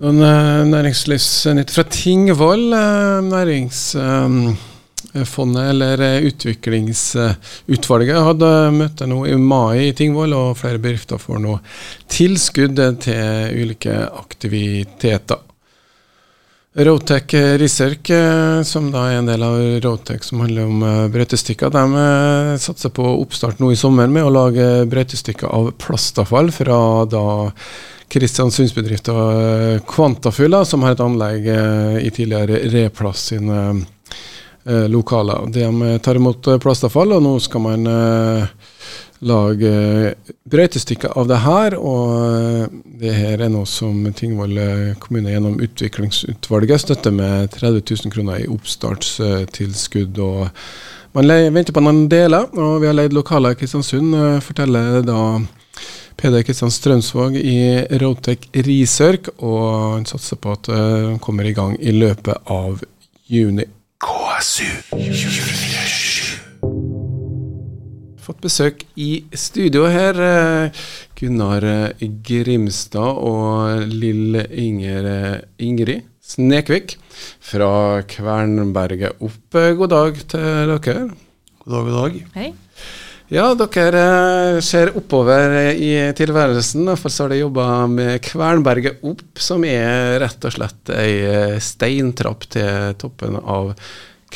[0.03, 2.73] noen uh, næringslivsnytt fra Tingvoll.
[2.75, 4.57] Uh, næringsfondet,
[5.71, 11.59] eller utviklingsutvalget, hadde møte nå i mai i Tingvoll, og flere bedrifter får nå
[12.11, 13.25] tilskudd til
[13.63, 15.39] ulike aktiviteter.
[16.73, 18.09] Rotec Research,
[18.65, 20.81] som da er en del av Rotec som handler om
[21.13, 21.85] brøytestykker, de
[22.65, 27.53] satser på oppstart nå i sommer med å lage brøytestykker av plastavfall fra da
[28.13, 35.47] Kristiansundsbedriften og Kvantafull, som har et anlegg eh, i tidligere Replass sine eh, lokaler.
[35.53, 37.89] De tar imot plastavfall, og nå skal man
[39.23, 39.73] lage
[40.51, 41.79] brøytestykker av det her.
[41.79, 44.59] Og det her er noe som Tingvoll
[45.01, 50.19] kommune gjennom utviklingsutvalget støtter med 30 000 kroner i oppstartstilskudd.
[50.19, 54.15] og Man venter på noen deler, og vi har leid lokaler i Kristiansund.
[54.43, 55.21] forteller da
[56.23, 59.63] Peder Kristian Strømsvåg i Rotec Risørk, og
[59.97, 62.79] han satser på at eh, han kommer i gang i løpet av
[63.27, 63.65] juni.
[63.99, 65.43] KSU 24
[68.23, 70.15] Fått besøk i studio her.
[70.29, 70.71] Eh,
[71.19, 77.01] Gunnar eh, Grimstad og Lill Inger Ingrid Snekvik
[77.43, 79.51] fra Kvernberget opp.
[79.51, 81.09] God dag til dere.
[81.67, 82.23] God dag, god dag.
[82.39, 82.53] Hei.
[83.33, 86.85] Ja, dere eh, ser oppover i tilværelsen.
[87.01, 92.45] Så har dere jobba med Kvernberget opp, som er rett og slett ei eh, steintrapp
[92.53, 93.71] til toppen av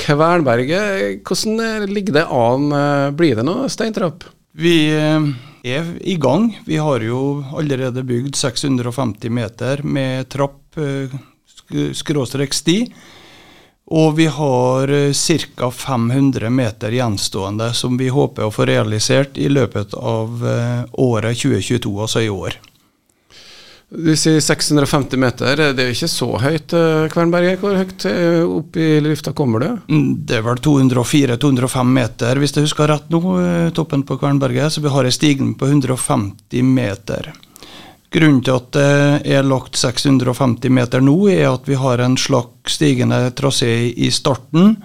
[0.01, 1.21] Kvernberget.
[1.29, 2.73] Hvordan ligger det an?
[3.19, 4.25] Blir det noe steintrapp?
[4.57, 5.29] Vi eh,
[5.77, 6.55] er i gang.
[6.65, 10.81] Vi har jo allerede bygd 650 meter med trapp,
[12.01, 12.79] skråstrek sti.
[13.87, 15.71] Og vi har ca.
[15.71, 21.93] 500 meter gjenstående som vi håper å få realisert i løpet av eh, året 2022,
[22.03, 22.59] altså i år.
[23.87, 27.63] Du sier 650 meter, det er ikke så høyt, eh, Kvernberget.
[27.63, 29.69] Hvor høyt eh, opp i lufta kommer du?
[29.87, 33.23] Mm, det er vel 204-205 meter, hvis jeg husker rett nå,
[33.79, 34.75] toppen på Kvernberget.
[34.75, 37.31] Så vi har ei stigning på 150 meter.
[38.15, 42.79] Grunnen til at det er lagt 650 meter nå, er at vi har en slags
[42.79, 44.77] stigende trasé i starten,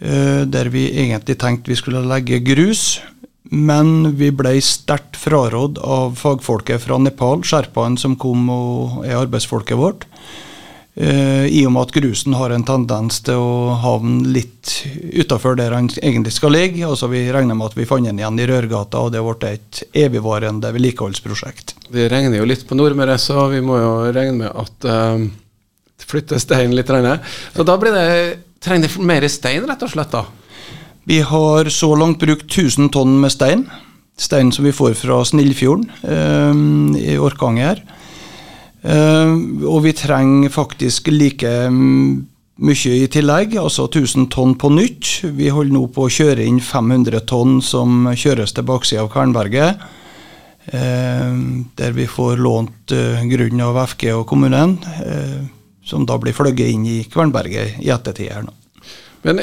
[0.00, 3.00] eh, der vi egentlig tenkte vi skulle legge grus.
[3.46, 9.78] Men vi ble sterkt frarådd av fagfolket fra Nepal, sherpaen som kom og er arbeidsfolket
[9.78, 10.08] vårt.
[10.96, 14.70] Uh, I og med at grusen har en tendens til å havne litt
[15.12, 16.86] utafor der han egentlig skal ligge.
[16.88, 19.82] Altså Vi regner med at vi fant den igjen i Rørgata, og det ble et
[19.92, 21.74] evigvarende vedlikeholdsprosjekt.
[21.92, 25.26] Det regner jo litt på Nordmøre, så vi må jo regne med at uh,
[26.00, 26.88] flytter stein litt.
[26.88, 27.18] Regne.
[27.52, 28.08] Så da blir det,
[28.64, 30.16] trenger det mer stein, rett og slett?
[30.16, 30.24] da?
[31.06, 33.66] Vi har så langt brukt 1000 tonn med stein.
[34.16, 37.84] Stein som vi får fra Snillfjorden um, i Orkanger.
[37.84, 37.84] her.
[38.86, 39.34] Uh,
[39.66, 41.50] og vi trenger faktisk like
[42.56, 45.10] mye i tillegg, altså 1000 tonn på nytt.
[45.36, 49.82] Vi holder nå på å kjøre inn 500 tonn som kjøres til baksida av Kvernberget.
[50.66, 54.78] Uh, der vi får lånt uh, grunn av FG og kommunen,
[55.86, 58.54] som da blir fløyet inn i Kvernberget i ettertid her nå.
[59.26, 59.40] Men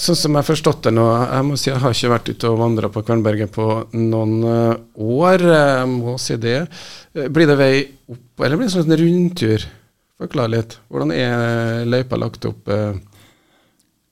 [0.00, 2.48] sånn som jeg har forstått det nå, jeg må si jeg har ikke vært ute
[2.48, 3.66] og vandra på Kvernberget på
[3.98, 6.62] noen år, jeg må si det.
[7.12, 7.74] Blir det vei
[8.08, 9.66] opp eller blir det sånn rundtur?
[10.22, 10.76] Forklar litt.
[10.88, 12.68] Hvordan er løypa lagt opp?
[12.70, 12.94] Eh?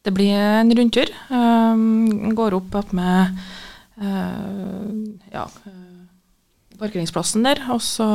[0.02, 1.10] Det blir en rundtur.
[1.28, 3.36] Um, går opp med
[4.00, 4.88] uh,
[5.30, 5.44] ja,
[6.80, 8.08] parkeringsplassen der, og så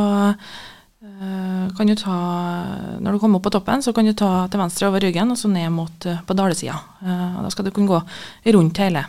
[1.76, 2.16] kan du ta
[3.00, 5.40] Når du kommer opp på toppen, så kan du ta til venstre over ryggen og
[5.40, 6.78] så ned mot uh, på dalesida.
[7.04, 8.00] Uh, da skal du kunne gå
[8.56, 9.06] rundt hele,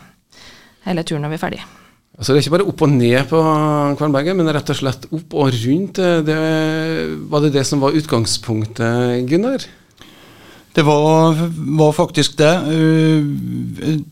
[0.87, 1.65] hele turen når vi er ferdig.
[2.17, 3.41] Altså Det er ikke bare opp og ned på
[4.01, 5.99] Kvernberget, men rett og slett opp og rundt.
[6.25, 6.39] Det,
[7.29, 9.67] var det det som var utgangspunktet, Gunnar?
[10.77, 11.37] Det var,
[11.77, 12.55] var, faktisk det.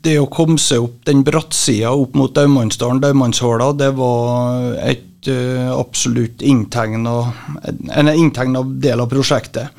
[0.04, 6.42] Det å komme seg opp den brattsida opp mot Daumannsdalen, Daumannshåla, det var et absolutt
[6.42, 7.32] inntegna,
[7.94, 9.72] en inntegna del av prosjektet.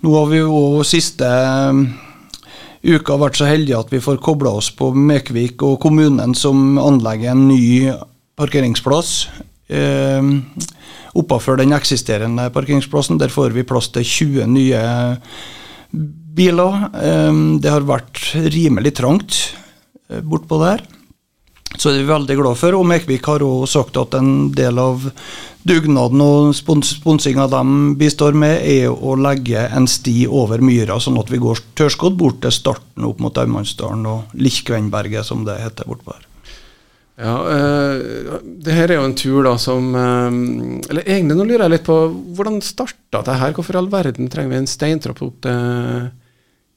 [0.00, 1.28] Nå har vi jo siste
[2.82, 7.34] uka vært så heldige at vi får kobla oss på Mekvik og kommunen som anlegger
[7.34, 7.92] en ny
[8.40, 9.28] parkeringsplass.
[9.68, 10.34] Eh,
[11.18, 13.18] Oppafor den eksisterende parkeringsplassen.
[13.18, 14.82] Der får vi plass til 20 nye
[16.36, 16.86] biler.
[16.94, 18.22] Eh, det har vært
[18.54, 19.40] rimelig trangt
[20.08, 20.86] eh, bortpå der.
[21.76, 22.76] Så det er vi veldig glad for.
[22.76, 25.06] Og Mekvik har også sagt at en del av
[25.62, 27.62] dugnaden og sponsinga de
[28.00, 32.40] bistår med, er å legge en sti over myra, sånn at vi går tørrskodd bort
[32.44, 36.26] til starten opp mot Aumannsdalen og Lichkvennberget, som det heter bortpå her.
[37.20, 40.36] Ja, øh, det her er jo en tur da som øh,
[40.88, 43.52] Eller egentlig nå lurer jeg litt på hvordan starta det her?
[43.52, 46.06] Hvorfor i all verden trenger vi en steintrapp opp til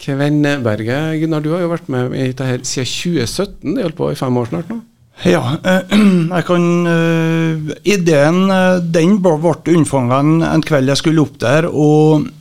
[0.03, 1.19] Kvenneberget?
[1.21, 2.89] Gunnar, du har jo vært med i dette her siden
[3.23, 4.81] 2017, det holdt på i fem år snart nå?
[5.23, 5.41] Ja,
[6.35, 9.37] jeg kan uh, Ideen uh, den ble
[9.77, 10.15] unnfanget
[10.49, 11.69] en, kveld jeg skulle opp der.
[11.69, 12.31] og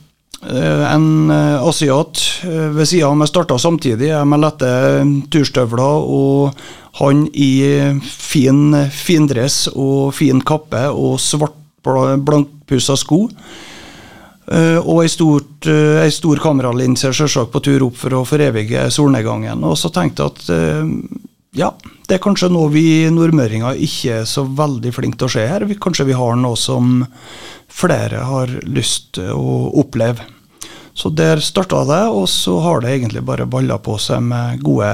[0.43, 4.71] En asiat ved sida av meg starta samtidig, jeg med lette
[5.31, 6.03] turstøvler.
[6.03, 6.57] Og
[6.99, 7.53] han i
[8.03, 11.55] fin findress og fin kappe og svart
[11.87, 13.21] blankpussa sko.
[14.83, 15.07] og ei,
[15.63, 19.63] stort, ei stor kameralinse selvsagt på tur opp for å forevige solnedgangen.
[19.63, 20.93] Og så tenkte jeg at
[21.53, 21.69] ja,
[22.07, 25.65] det er kanskje noe vi nordmøringer ikke er så veldig flinke til å se her.
[25.79, 27.03] Kanskje vi har noe som
[27.69, 30.25] flere har lyst til å oppleve.
[30.93, 34.91] Så der starta det, og så har det egentlig bare balla på seg med gode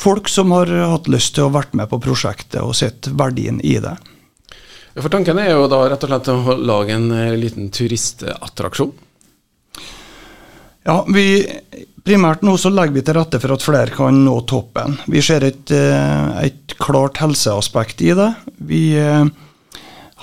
[0.00, 3.76] folk som har hatt lyst til å vært med på prosjektet og sett verdien i
[3.82, 3.98] det.
[4.96, 8.92] For Tanken er jo da rett og slett å lage en eh, liten turistattraksjon?
[10.86, 11.26] Ja, vi
[12.00, 14.96] Primært nå så legger vi til rette for at flere kan nå toppen.
[15.12, 18.30] Vi ser et, eh, et klart helseaspekt i det.
[18.56, 19.26] Vi eh,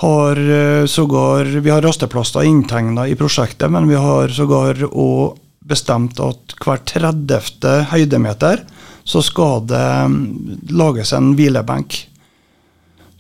[0.02, 6.20] har eh, sågar vi har rasteplaster inntegna i prosjektet, men vi har sågar òg bestemt
[6.20, 7.86] at hver 30.
[7.92, 8.66] høydemeter
[9.08, 10.26] så skal det mm,
[10.74, 12.00] lages en hvilebenk.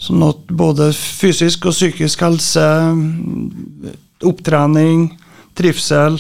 [0.02, 2.66] Sånn at både fysisk og psykisk helse,
[2.98, 3.94] mm,
[4.26, 5.12] opptrening,
[5.58, 6.18] trivsel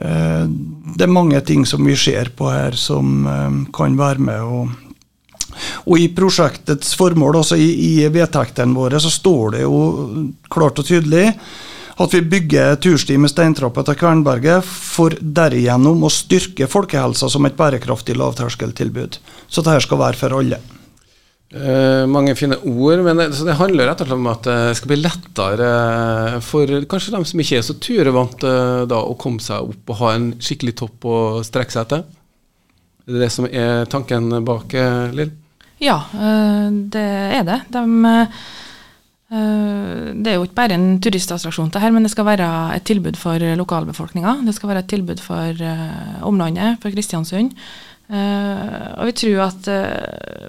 [0.00, 4.40] det er mange ting som vi ser på her som eh, kan være med.
[4.40, 4.70] Og,
[5.86, 9.82] og i prosjektets formål, altså i, i vedtektene våre, så står det jo
[10.48, 11.28] klart og tydelig
[12.00, 17.58] at vi bygger tursti med steintrapper til Kvernberget for derigjennom å styrke folkehelsa som et
[17.58, 19.20] bærekraftig lavterskeltilbud.
[19.48, 20.62] Så dette skal være for alle.
[21.50, 24.90] Uh, mange fine ord, men det, det, handler rett og slett om at det skal
[24.92, 25.70] bli lettere
[26.46, 29.98] for kanskje dem som ikke er så turevant, uh, da, å komme seg opp og
[29.98, 32.06] ha en skikkelig topp å strekke seg etter.
[33.02, 35.34] Er det det som er tanken bak, uh, Lill?
[35.82, 35.96] Ja,
[36.92, 37.02] det
[37.40, 37.62] er det.
[37.72, 37.82] De,
[39.30, 43.16] Det er jo ikke bare en turistattraksjon, det her, men det skal være et tilbud
[43.16, 44.42] for lokalbefolkninga.
[44.44, 45.62] Det skal være et tilbud for
[46.28, 47.56] omlandet, for Kristiansund.
[48.10, 49.68] Og vi tror at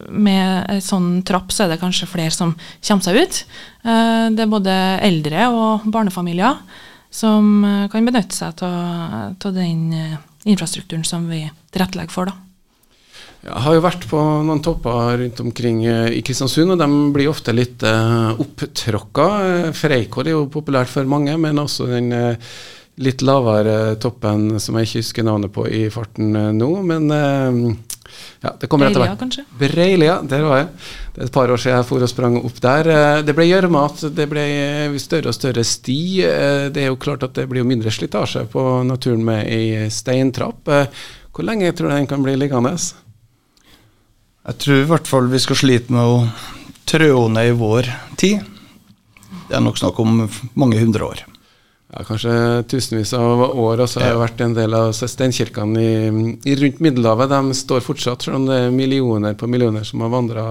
[0.09, 3.41] med en sånn trapp, så er det kanskje flere som kommer seg ut.
[3.83, 6.57] det er både eldre og barnefamilier
[7.13, 7.61] som
[7.93, 10.17] kan benytte seg av den
[10.49, 12.31] infrastrukturen som vi tilrettelegger for.
[12.31, 12.39] da.
[13.41, 17.55] Jeg har jo vært på noen topper rundt omkring i Kristiansund, og de blir ofte
[17.55, 19.25] litt uh, opptråkka.
[19.73, 22.51] Freikål er jo populært for mange, men også den uh,
[23.03, 26.69] litt lavere toppen som jeg ikke husker navnet på i farten uh, nå.
[26.87, 27.71] Men uh,
[28.43, 29.19] ja, det kommer etter hvert.
[29.19, 29.45] kanskje?
[29.59, 30.69] Breilia, der var jeg.
[31.15, 32.89] Det er et par år siden jeg for og sprang opp der.
[33.27, 34.45] Det ble gjørmete, det ble
[35.01, 36.01] større og større sti.
[36.73, 40.71] Det er jo klart at det blir mindre slitasje på naturen med ei steintrapp.
[41.31, 42.73] Hvor lenge tror du den kan bli liggende?
[44.41, 46.23] Jeg tror i hvert fall vi skal slite med å
[46.89, 48.41] trå ned i vår tid.
[49.47, 50.25] Det er nok snakk om
[50.55, 51.23] mange hundre år.
[51.91, 52.33] Ja, Kanskje
[52.71, 53.83] tusenvis av år.
[53.83, 55.93] Og så har jeg vært en del av steinkirkene i,
[56.47, 57.31] i, rundt Middelhavet.
[57.31, 60.45] De står fortsatt, selv om det er millioner på millioner som har vandra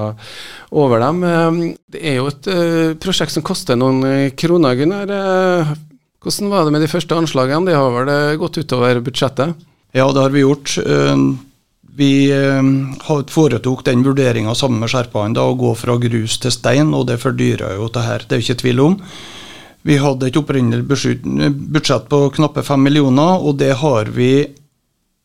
[0.71, 1.25] over dem.
[1.25, 1.61] Eh,
[1.97, 5.11] det er jo et uh, prosjekt som koster noen kroner, Gunnar.
[5.11, 5.75] Uh,
[6.21, 7.71] hvordan var det med de første anslagene?
[7.71, 9.57] De har vel gått utover budsjettet?
[9.97, 10.77] Ja, det har vi gjort.
[10.85, 11.41] Uh,
[12.01, 12.63] vi eh,
[13.29, 17.77] foretok den vurderinga sammen med skjerpene å gå fra grus til stein, og det fordyrer
[17.77, 18.25] jo det her.
[18.27, 18.97] Det er jo ikke tvil om.
[19.87, 24.33] Vi hadde et opprinnelig budsjett på knappe fem millioner, og det har vi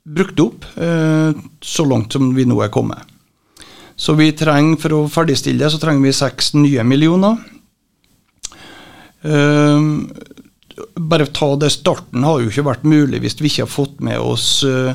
[0.05, 3.03] brukt opp eh, så langt som vi nå er kommet.
[3.95, 7.39] Så vi trenger, for å ferdigstille det, så trenger vi seks nye millioner.
[9.25, 10.05] Uh,
[10.99, 14.19] bare ta det starten har jo ikke vært mulig hvis vi ikke har fått med
[14.21, 14.91] oss uh,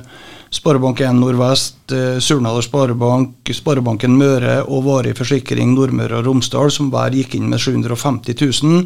[0.51, 7.15] Sparebank1 Nordvest, eh, Surnadal Sparebank, Sparebanken Møre og Varig forsikring Nordmøre og Romsdal, som hver
[7.15, 8.35] gikk inn med 750
[8.65, 8.81] 000,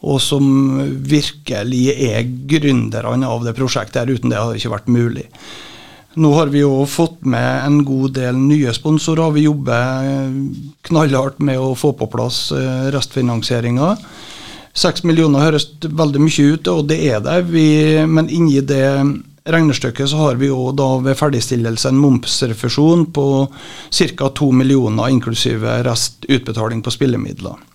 [0.00, 0.44] og som
[1.04, 4.00] virkelig er gründerne av det prosjektet.
[4.00, 5.26] her, Uten det hadde det ikke vært mulig.
[6.18, 9.30] Nå har vi jo fått med en god del nye sponsorer.
[9.36, 10.32] Vi jobber eh,
[10.88, 13.92] knallhardt med å få på plass eh, restfinansieringa.
[14.74, 17.38] Seks millioner høres veldig mye ut, og det er det.
[17.52, 17.66] Vi,
[18.10, 18.86] men inni det
[19.50, 24.30] regnestykket så har vi jo da ved ferdigstillelse en momsrefusjon på ca.
[24.42, 27.69] 2 millioner, inklusive restutbetaling på spillemidler.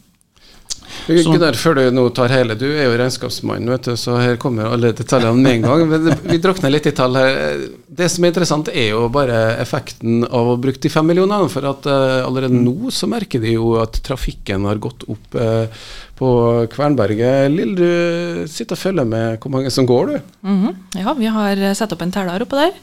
[1.06, 4.72] Gunnar, før du nå tar hele, du er jo regnskapsmann, vet du, så her kommer
[4.74, 6.16] alle detaljene med en gang.
[6.26, 7.62] Vi drukner litt i tall her.
[7.86, 11.52] Det som er interessant, er jo bare effekten av å bruke de fem millionene.
[11.52, 15.70] For at uh, allerede nå så merker de jo at trafikken har gått opp uh,
[16.18, 16.30] på
[16.74, 17.54] Kvernberget.
[17.54, 20.32] Lill, du sitter og følger med hvor mange som går, du?
[20.50, 20.76] Mm -hmm.
[21.06, 22.74] Ja, vi har satt opp en teller oppe der.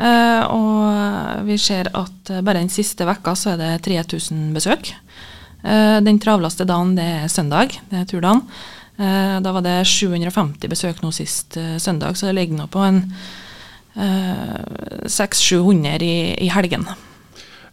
[0.00, 4.94] Uh, og vi ser at bare den siste vekka så er det 3000 besøk.
[5.66, 8.42] Eh, den travleste dagen det er søndag, det er turdagen.
[8.96, 12.80] Eh, da var det 750 besøk nå sist eh, søndag, så det ligger nå på
[12.86, 12.98] en
[13.96, 16.84] 600-700 i, i helgen.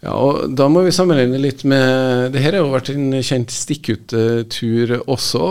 [0.03, 3.51] Ja, og Da må vi sammenligne litt med Det her har jo vært en kjent
[3.51, 5.43] stikkutur også.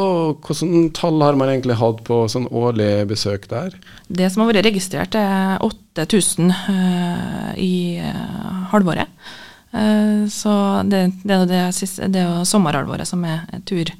[0.45, 3.71] Hvilke tall har man egentlig hatt på sånn årlig besøk der?
[4.09, 8.01] Det som har vært registrert, er 8000 uh, i
[8.73, 9.09] halvåret.
[9.73, 11.63] Eh, så det, det, det,
[12.13, 13.93] det er jo sommerhalvåret som er tur.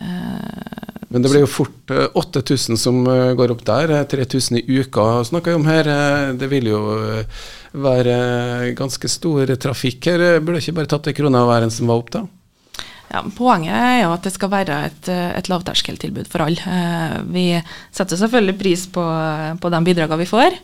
[0.00, 3.92] Eh, Men det blir jo fort 8000 som eh, går opp der.
[4.08, 5.92] 3000 i uka snakker vi om her.
[6.40, 6.80] Det vil jo
[7.76, 10.40] være ganske stor trafikk her.
[10.40, 12.24] Burde ikke bare tatt ei krone av hver en som var opp, da?
[13.06, 16.80] Ja, poenget er jo at det skal være et, et lavterskeltilbud for alle.
[17.30, 17.44] Vi
[17.94, 19.04] setter selvfølgelig pris på,
[19.62, 20.56] på de bidragene vi får.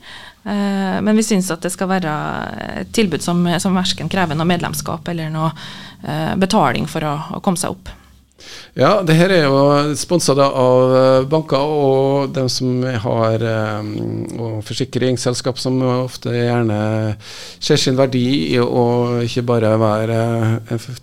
[0.44, 2.12] Eh, men vi syns at det skal være
[2.82, 5.52] et tilbud som, som verken krever noe medlemskap eller noe
[6.02, 7.92] eh, betaling for å, å komme seg opp.
[8.78, 15.60] Ja, det her er jo sponsa av eh, banker og dem som har og forsikringsselskap
[15.60, 16.78] som ofte gjerne
[17.22, 18.24] ser sin verdi
[18.54, 18.86] i å
[19.26, 20.22] ikke bare være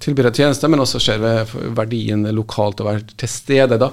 [0.01, 1.23] tilbyder tjenester, men også ser
[1.77, 3.77] verdien lokalt og være til stede.
[3.81, 3.91] da.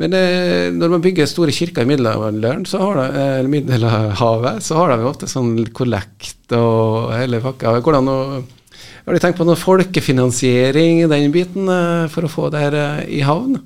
[0.00, 4.78] Men eh, når man bygger store kirker i middelalderen, så har de, eller Middelhavet, så
[4.80, 7.76] har de ofte sånn kollekt og hele pakka.
[7.84, 8.18] Hvordan å,
[9.02, 12.76] Har de tenkt på noe folkefinansiering i den biten eh, for å få det her
[12.78, 13.56] eh, i havn?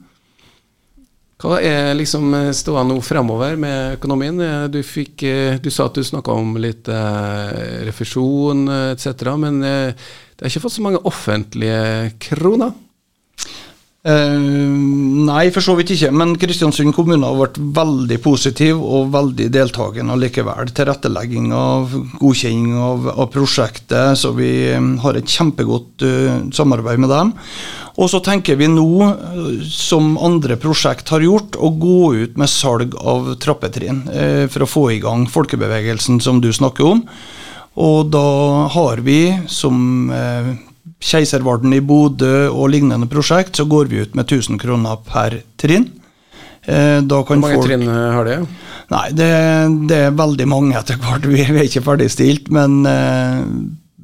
[1.36, 4.40] Hva er liksom eh, ståa nå fremover med økonomien?
[4.72, 5.26] Du, fikk,
[5.60, 8.64] du sa at du snakka om litt refusjon
[8.94, 12.72] etc., men det har ikke fått så mange offentlige kroner?
[14.06, 14.38] Uh,
[15.26, 16.12] nei, for så vidt ikke.
[16.14, 20.70] Men Kristiansund kommune har vært veldig positiv og veldig deltakende likevel.
[20.76, 27.10] Tilrettelegging av godkjenning av, av, prosjektet, så vi um, har et kjempegodt uh, samarbeid med
[27.10, 27.34] dem.
[27.96, 32.52] Og så tenker vi nå, eh, som andre prosjekt har gjort, å gå ut med
[32.52, 37.02] salg av trappetrinn uh, for å få i gang folkebevegelsen som du snakker om.
[37.76, 38.28] Og da
[38.72, 39.20] har vi,
[39.52, 40.54] som eh,
[41.02, 45.90] Keiservarden i Bodø og lignende prosjekt, så går vi ut med 1000 kroner per trinn.
[46.66, 47.68] Eh, Hvor mange folk...
[47.68, 48.38] trinn har det?
[48.90, 49.32] Nei, det,
[49.90, 51.26] det, er veldig mange etter hvert.
[51.30, 53.42] Vi er ikke ferdigstilt, men eh,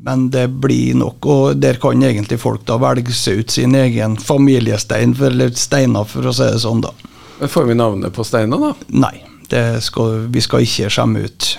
[0.02, 1.26] men det blir nok.
[1.26, 6.26] Og der kan egentlig folk da velge seg ut sin egen familiestein, eller steiner, for
[6.26, 6.90] å si det sånn, da.
[7.42, 8.72] Får vi navnet på steina, da?
[8.98, 9.14] Nei,
[9.82, 11.52] skal, vi skal ikke skjemme ut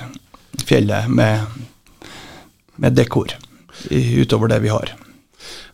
[0.67, 1.63] fjellet med,
[2.83, 3.31] med dekor
[3.89, 4.91] utover det vi har.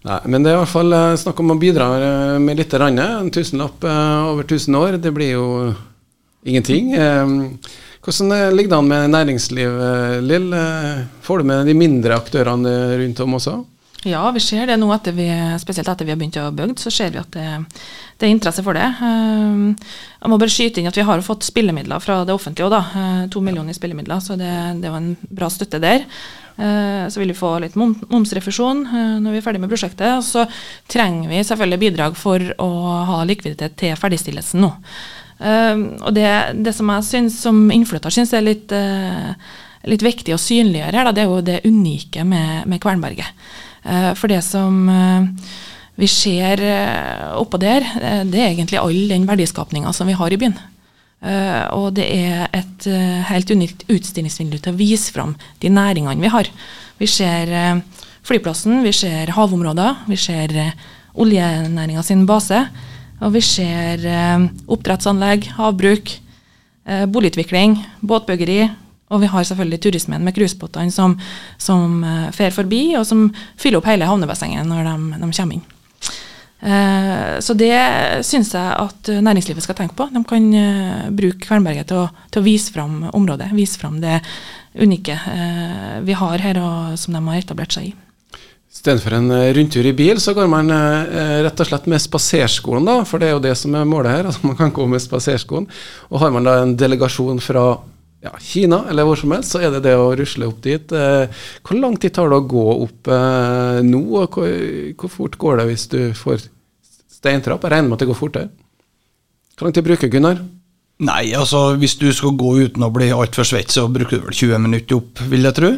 [0.07, 2.73] Nei, men det er i hvert fall eh, snakk om å bidra eh, med litt.
[2.73, 5.45] En tusenlapp eh, over tusen år, det blir jo
[6.47, 6.95] ingenting.
[8.03, 10.53] Hvordan eh, ligger det an med næringsliv, eh, Lill?
[10.53, 12.71] Eh, får du med de mindre aktørene
[13.01, 13.57] rundt om også?
[14.07, 15.27] Ja, vi ser det nå, etter vi,
[15.59, 17.47] spesielt etter vi har begynt å bygge, så ser vi at det,
[18.15, 18.85] det, er interesse for det.
[18.95, 23.25] Jeg må bare skyte inn at vi har fått spillemidler fra det offentlige òg, da.
[23.35, 26.07] To millioner i spillemidler, så det, det var en bra støtte der.
[26.59, 28.81] Så vil vi få litt momsrefusjon
[29.23, 30.17] når vi er ferdig med prosjektet.
[30.17, 30.43] Og så
[30.91, 32.69] trenger vi selvfølgelig bidrag for å
[33.07, 34.73] ha likviditet til ferdigstillelsen nå.
[35.39, 36.27] Um, og det,
[36.59, 38.73] det, som jeg synes, som innflytter syns er litt,
[39.87, 43.47] litt, viktig å synliggjøre her, det er jo det unike med, med Kvernberget.
[44.19, 44.83] For det som
[45.99, 46.59] vi ser
[47.39, 47.87] oppå der,
[48.27, 50.59] det er egentlig all den verdiskapninga som vi har i byen.
[51.19, 52.85] Og det er et
[53.27, 56.47] helt unikt utstillingsvindu til å vise fram de næringene vi har.
[56.99, 57.51] Vi ser
[58.23, 60.55] flyplassen, vi ser havområder, vi ser
[61.19, 62.61] oljenæringa sin base.
[63.19, 64.05] Og vi ser
[64.71, 66.13] oppdrettsanlegg, havbruk,
[67.11, 68.61] boligutvikling, båtbyggeri.
[69.09, 71.17] Og vi har selvfølgelig turismen med cruisebåtene som,
[71.57, 71.99] som
[72.35, 73.27] fer forbi, og som
[73.59, 75.67] fyller opp hele havnebassenget når de, de kommer inn.
[76.59, 77.75] Eh, så det
[78.27, 80.09] syns jeg at næringslivet skal tenke på.
[80.11, 84.19] De kan eh, bruke Kvernberget til å, til å, vise fram området, vise fram det
[84.79, 87.95] unike eh, vi har her, og som de har etablert seg i.
[88.69, 92.85] Istedenfor en eh, rundtur i bil, så går man eh, rett og slett med spaserskoen,
[92.85, 94.25] da, for det er jo det som er målet her.
[94.29, 95.65] altså Man kan gå med spaserskoen.
[96.11, 97.71] Og har man da en delegasjon fra
[98.19, 100.91] ja, Kina eller hvor som helst, så er det det å rusle opp dit.
[100.91, 104.55] Eh, hvor lang tid tar det å gå opp eh, nå, og hvor,
[104.99, 106.49] hvor, fort går det hvis du får
[107.19, 107.63] steintrapp?
[107.63, 108.51] Jeg regner med at det går fortere.
[109.55, 110.43] Hvor lang tid bruker Gunnar?
[110.99, 114.35] Nei, altså hvis du skal gå uten å bli altfor svett, så bruker du vel
[114.35, 115.73] 20 minutter opp, vil jeg tro.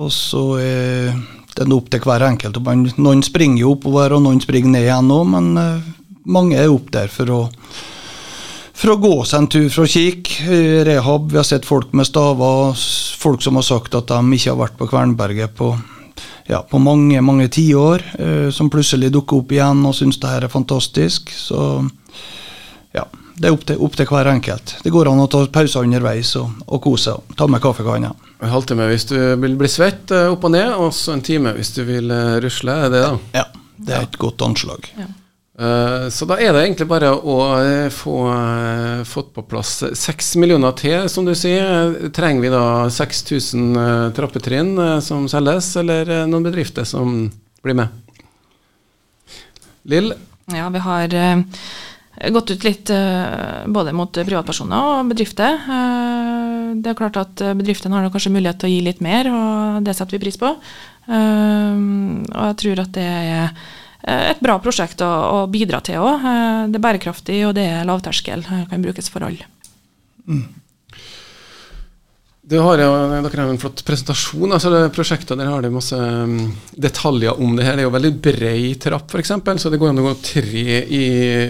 [0.00, 1.22] Og så eh,
[1.52, 2.56] er opp til hver enkelt.
[2.96, 5.52] Noen springer jo oppover, og noen springer ned igjen òg, men
[6.24, 7.40] mange er opp der for å,
[8.82, 10.56] for å gå seg en tur for å kikke.
[10.88, 12.74] Rehab, vi har sett folk med staver,
[13.22, 15.68] folk som har sagt at de ikke har vært på Kvernberget på,
[16.50, 20.48] ja, på mange mange tiår, uh, som plutselig dukker opp igjen og syns det her
[20.48, 21.30] er fantastisk.
[21.30, 21.60] Så
[22.96, 23.06] ja,
[23.38, 24.74] det er opp til, opp til hver enkelt.
[24.82, 27.38] Det går an å ta pauser underveis og, og kose seg.
[27.38, 28.10] Ta med kaffekanna.
[28.42, 31.54] En halvtime hvis du vil bli svett eh, opp og ned, og så en time
[31.54, 32.80] hvis du vil eh, rusle.
[32.88, 33.16] Er det da?
[33.38, 34.90] Ja, det er et godt anslag.
[34.98, 35.06] Ja.
[35.62, 40.32] Uh, så da er det egentlig bare å uh, få uh, fått på plass seks
[40.42, 41.94] millioner til, som du sier.
[42.10, 47.28] Trenger vi da 6000 trappetrinn som selges, eller noen bedrifter som
[47.62, 47.94] blir med?
[49.86, 50.10] Lill?
[50.50, 51.14] Ja, vi har
[52.34, 55.62] gått ut litt eh, både mot privatpersoner og bedrifter.
[55.62, 59.86] Eh, det er klart at bedriftene har kanskje mulighet til å gi litt mer, og
[59.86, 60.50] det setter vi pris på.
[61.06, 63.54] Eh, og jeg tror at det er
[64.02, 66.24] et bra prosjekt å, bidra til òg.
[66.72, 68.42] Det er bærekraftig, og det er lavterskel.
[68.70, 69.46] Kan brukes for alle.
[70.26, 70.62] Mm.
[72.50, 72.88] Har jo,
[73.22, 74.50] dere har en flott presentasjon.
[74.52, 77.78] altså det Prosjektet der har det masse um, detaljer om det her.
[77.78, 79.30] Det er jo veldig brei trapp, f.eks.
[79.62, 81.04] Så det går an å gå tre i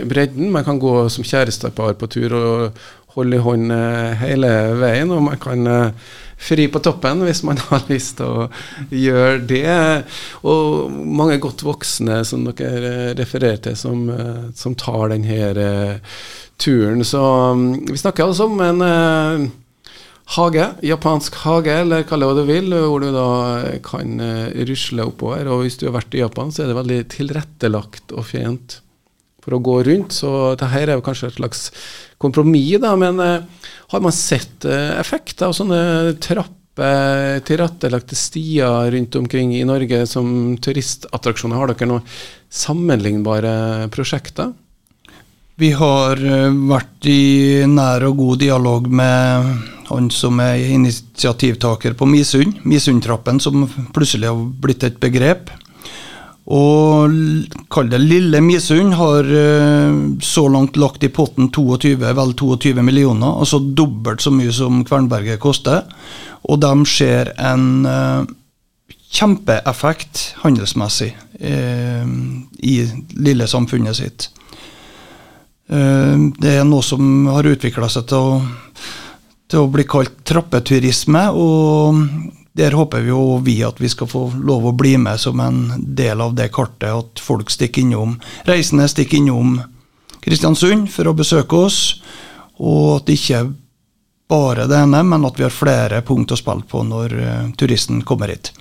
[0.07, 0.51] bredden.
[0.53, 2.85] Man kan gå som kjærestepar på tur og
[3.17, 4.51] holde i hånd uh, hele
[4.81, 5.13] veien.
[5.15, 8.47] Og man kan uh, fri på toppen hvis man har lyst til å
[8.91, 9.79] gjøre det.
[10.49, 14.07] Og mange godt voksne som dere uh, refererer til, som,
[14.59, 15.99] som tar denne
[16.61, 17.05] turen.
[17.07, 19.51] Så um, vi snakker altså om en
[20.37, 23.29] hage, japansk hage, eller kall det hva du vil, hvor du da
[23.85, 25.51] kan eh, rusle oppover.
[25.51, 28.81] Og hvis du har vært i Japan, så er det veldig tilrettelagt og fint
[29.43, 30.15] for å gå rundt.
[30.15, 31.69] Så dette er jo kanskje et slags
[32.23, 32.95] kompromiss, da.
[32.99, 35.81] Men eh, har man sett eh, effekter av sånne
[36.23, 36.59] trapper,
[37.45, 41.59] tilrettelagte stier rundt omkring i Norge som turistattraksjoner?
[41.59, 42.07] Har dere noen
[42.49, 44.55] sammenlignbare prosjekter?
[45.61, 46.17] Vi har
[46.71, 49.51] vært i nær og god dialog med
[49.93, 55.53] han som er initiativtaker på Misund, Misundtrappen, som plutselig har blitt et begrep.
[56.51, 57.13] Og
[57.71, 63.39] kall det lille Misund har eh, så langt lagt i potten 22, vel 22 millioner,
[63.39, 65.85] altså dobbelt så mye som Kvernberget koster.
[66.51, 68.25] Og de ser en eh,
[69.13, 72.11] kjempeeffekt handelsmessig eh,
[72.59, 72.77] i
[73.23, 74.31] lille samfunnet sitt.
[75.73, 78.33] Det er noe som har utvikla seg til å,
[79.49, 82.03] til å bli kalt trappeturisme, og
[82.53, 85.63] der håper vi jo vi at vi skal få lov å bli med som en
[85.97, 89.61] del av det kartet, at folk stikker innom, reisende stikker innom
[90.23, 91.79] Kristiansund for å besøke oss,
[92.63, 93.47] og at det ikke
[94.31, 98.05] bare det ene, men at vi har flere punkt å spille på når eh, turisten
[98.07, 98.53] kommer hit.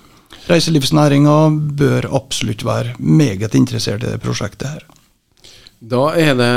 [0.50, 1.36] Reiselivsnæringa
[1.78, 4.88] bør absolutt være meget interessert i det prosjektet her.
[5.82, 6.50] Da er det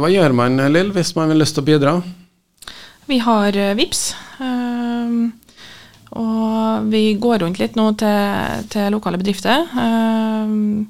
[0.00, 1.96] Hva gjør man, Lill, hvis man vil lyst til å bidra?
[3.06, 4.06] Vi har eh, VIPS,
[4.42, 5.20] ehm,
[6.16, 9.66] og vi går rundt litt nå til, til lokale bedrifter.
[9.82, 10.86] ehm,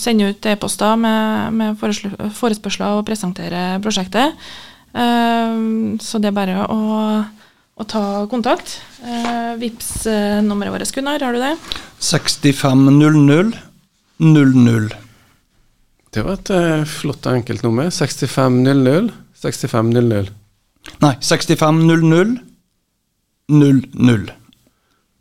[0.00, 1.78] sender ut e-poster med, med
[2.34, 4.34] forespørsler og presenterer prosjektet.
[4.98, 6.80] Ehm, så det er bare å,
[7.78, 8.80] å ta kontakt.
[9.04, 11.54] Eh, VIPS-nummeret vårt, Gunnar, har du det?
[12.02, 13.54] 6500
[14.20, 14.90] 00.
[16.10, 17.90] Det var et eh, flott og enkelt nummer.
[17.94, 20.34] 6500 6500.
[21.00, 22.36] Nei, 6500
[23.48, 24.39] 00.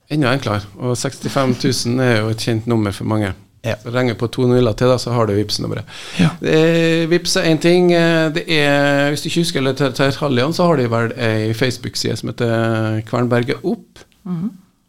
[0.09, 0.63] Enda enklere.
[0.81, 3.33] Og 65 000 er jo et kjent nummer for mange.
[3.65, 3.75] Ja.
[3.83, 5.83] Så Ringer på to nuller til, da, så har du Vipps-nummeret.
[6.17, 6.29] Ja.
[6.41, 7.91] Eh, Vips er én ting.
[7.93, 11.11] eh, Det er, hvis du ikke husker eller tar tar detaljene, så har de vel
[11.17, 13.99] ei Facebook-side som heter Kvernberget opp.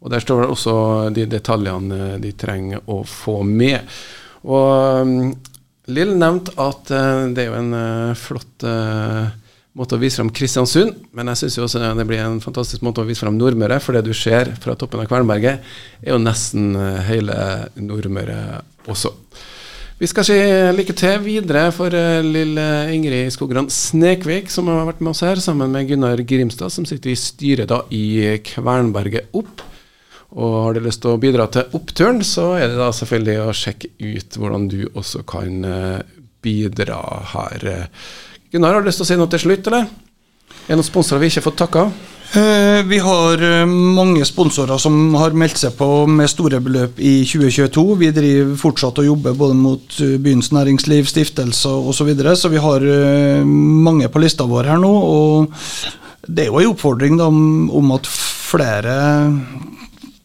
[0.01, 0.73] Og der står det også
[1.13, 3.81] de detaljene de trenger å få med.
[4.43, 5.35] Og um,
[5.91, 9.27] Lill nevnte at eh, det er jo en eh, flott eh,
[9.77, 13.07] måte å vise fram Kristiansund, men jeg syns også det blir en fantastisk måte å
[13.07, 15.63] vise fram Nordmøre, for det du ser fra toppen av Kvernberget,
[16.03, 17.37] er jo nesten eh, hele
[17.79, 18.61] Nordmøre
[18.91, 19.13] også.
[20.01, 20.35] Vi skal si
[20.73, 25.39] lykke til videre for eh, lille Ingrid Skogran Snekvik, som har vært med oss her,
[25.43, 29.61] sammen med Gunnar Grimstad, som sitter i styret da i Kvernberget Opp.
[30.31, 33.55] Og har du lyst til å bidra til oppturen, så er det da selvfølgelig å
[33.55, 36.99] sjekke ut hvordan du også kan eh, bidra
[37.35, 37.67] her.
[38.51, 39.85] Gunnar, har du lyst til å si noe til slutt, eller?
[40.67, 41.83] Er det noen sponsorer vi ikke har fått takka?
[42.35, 47.21] Eh, Vi har eh, mange sponsorer som har meldt seg på med store beløp i
[47.27, 47.85] 2022.
[48.01, 52.01] Vi driver fortsatt og jobber både mot eh, byens næringsliv, stiftelser osv.
[52.01, 54.91] Så, videre, så vi har eh, mange på lista vår her nå.
[54.91, 58.97] Og det er jo en oppfordring da, om at flere,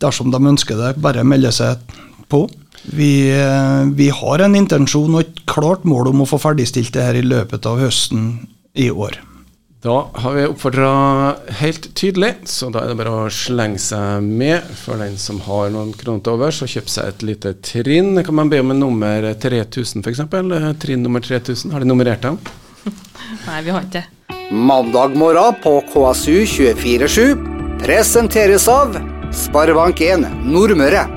[0.03, 1.95] dersom de ønsker det, bare melder seg
[2.27, 2.49] på.
[2.87, 7.07] Vi, eh, vi har en intensjon og et klart mål om å få ferdigstilt det
[7.07, 8.47] her i løpet av høsten
[8.79, 9.19] i år.
[9.87, 14.65] Da har vi oppfordra helt tydelig, så da er det bare å slenge seg med.
[14.81, 18.17] For den som har noen kroner til overs, og kjøpe seg et lite trinn.
[18.27, 20.25] Kan man be om en nummer 3000 f.eks.?
[20.83, 21.75] Trinn nummer 3000.
[21.75, 22.41] Har de nummerert dem?
[23.47, 24.07] Nei, vi har ikke det.
[24.51, 28.97] Mandag morgen på KSU 247 presenteres av
[29.35, 31.16] Sparebank1 Nordmøre.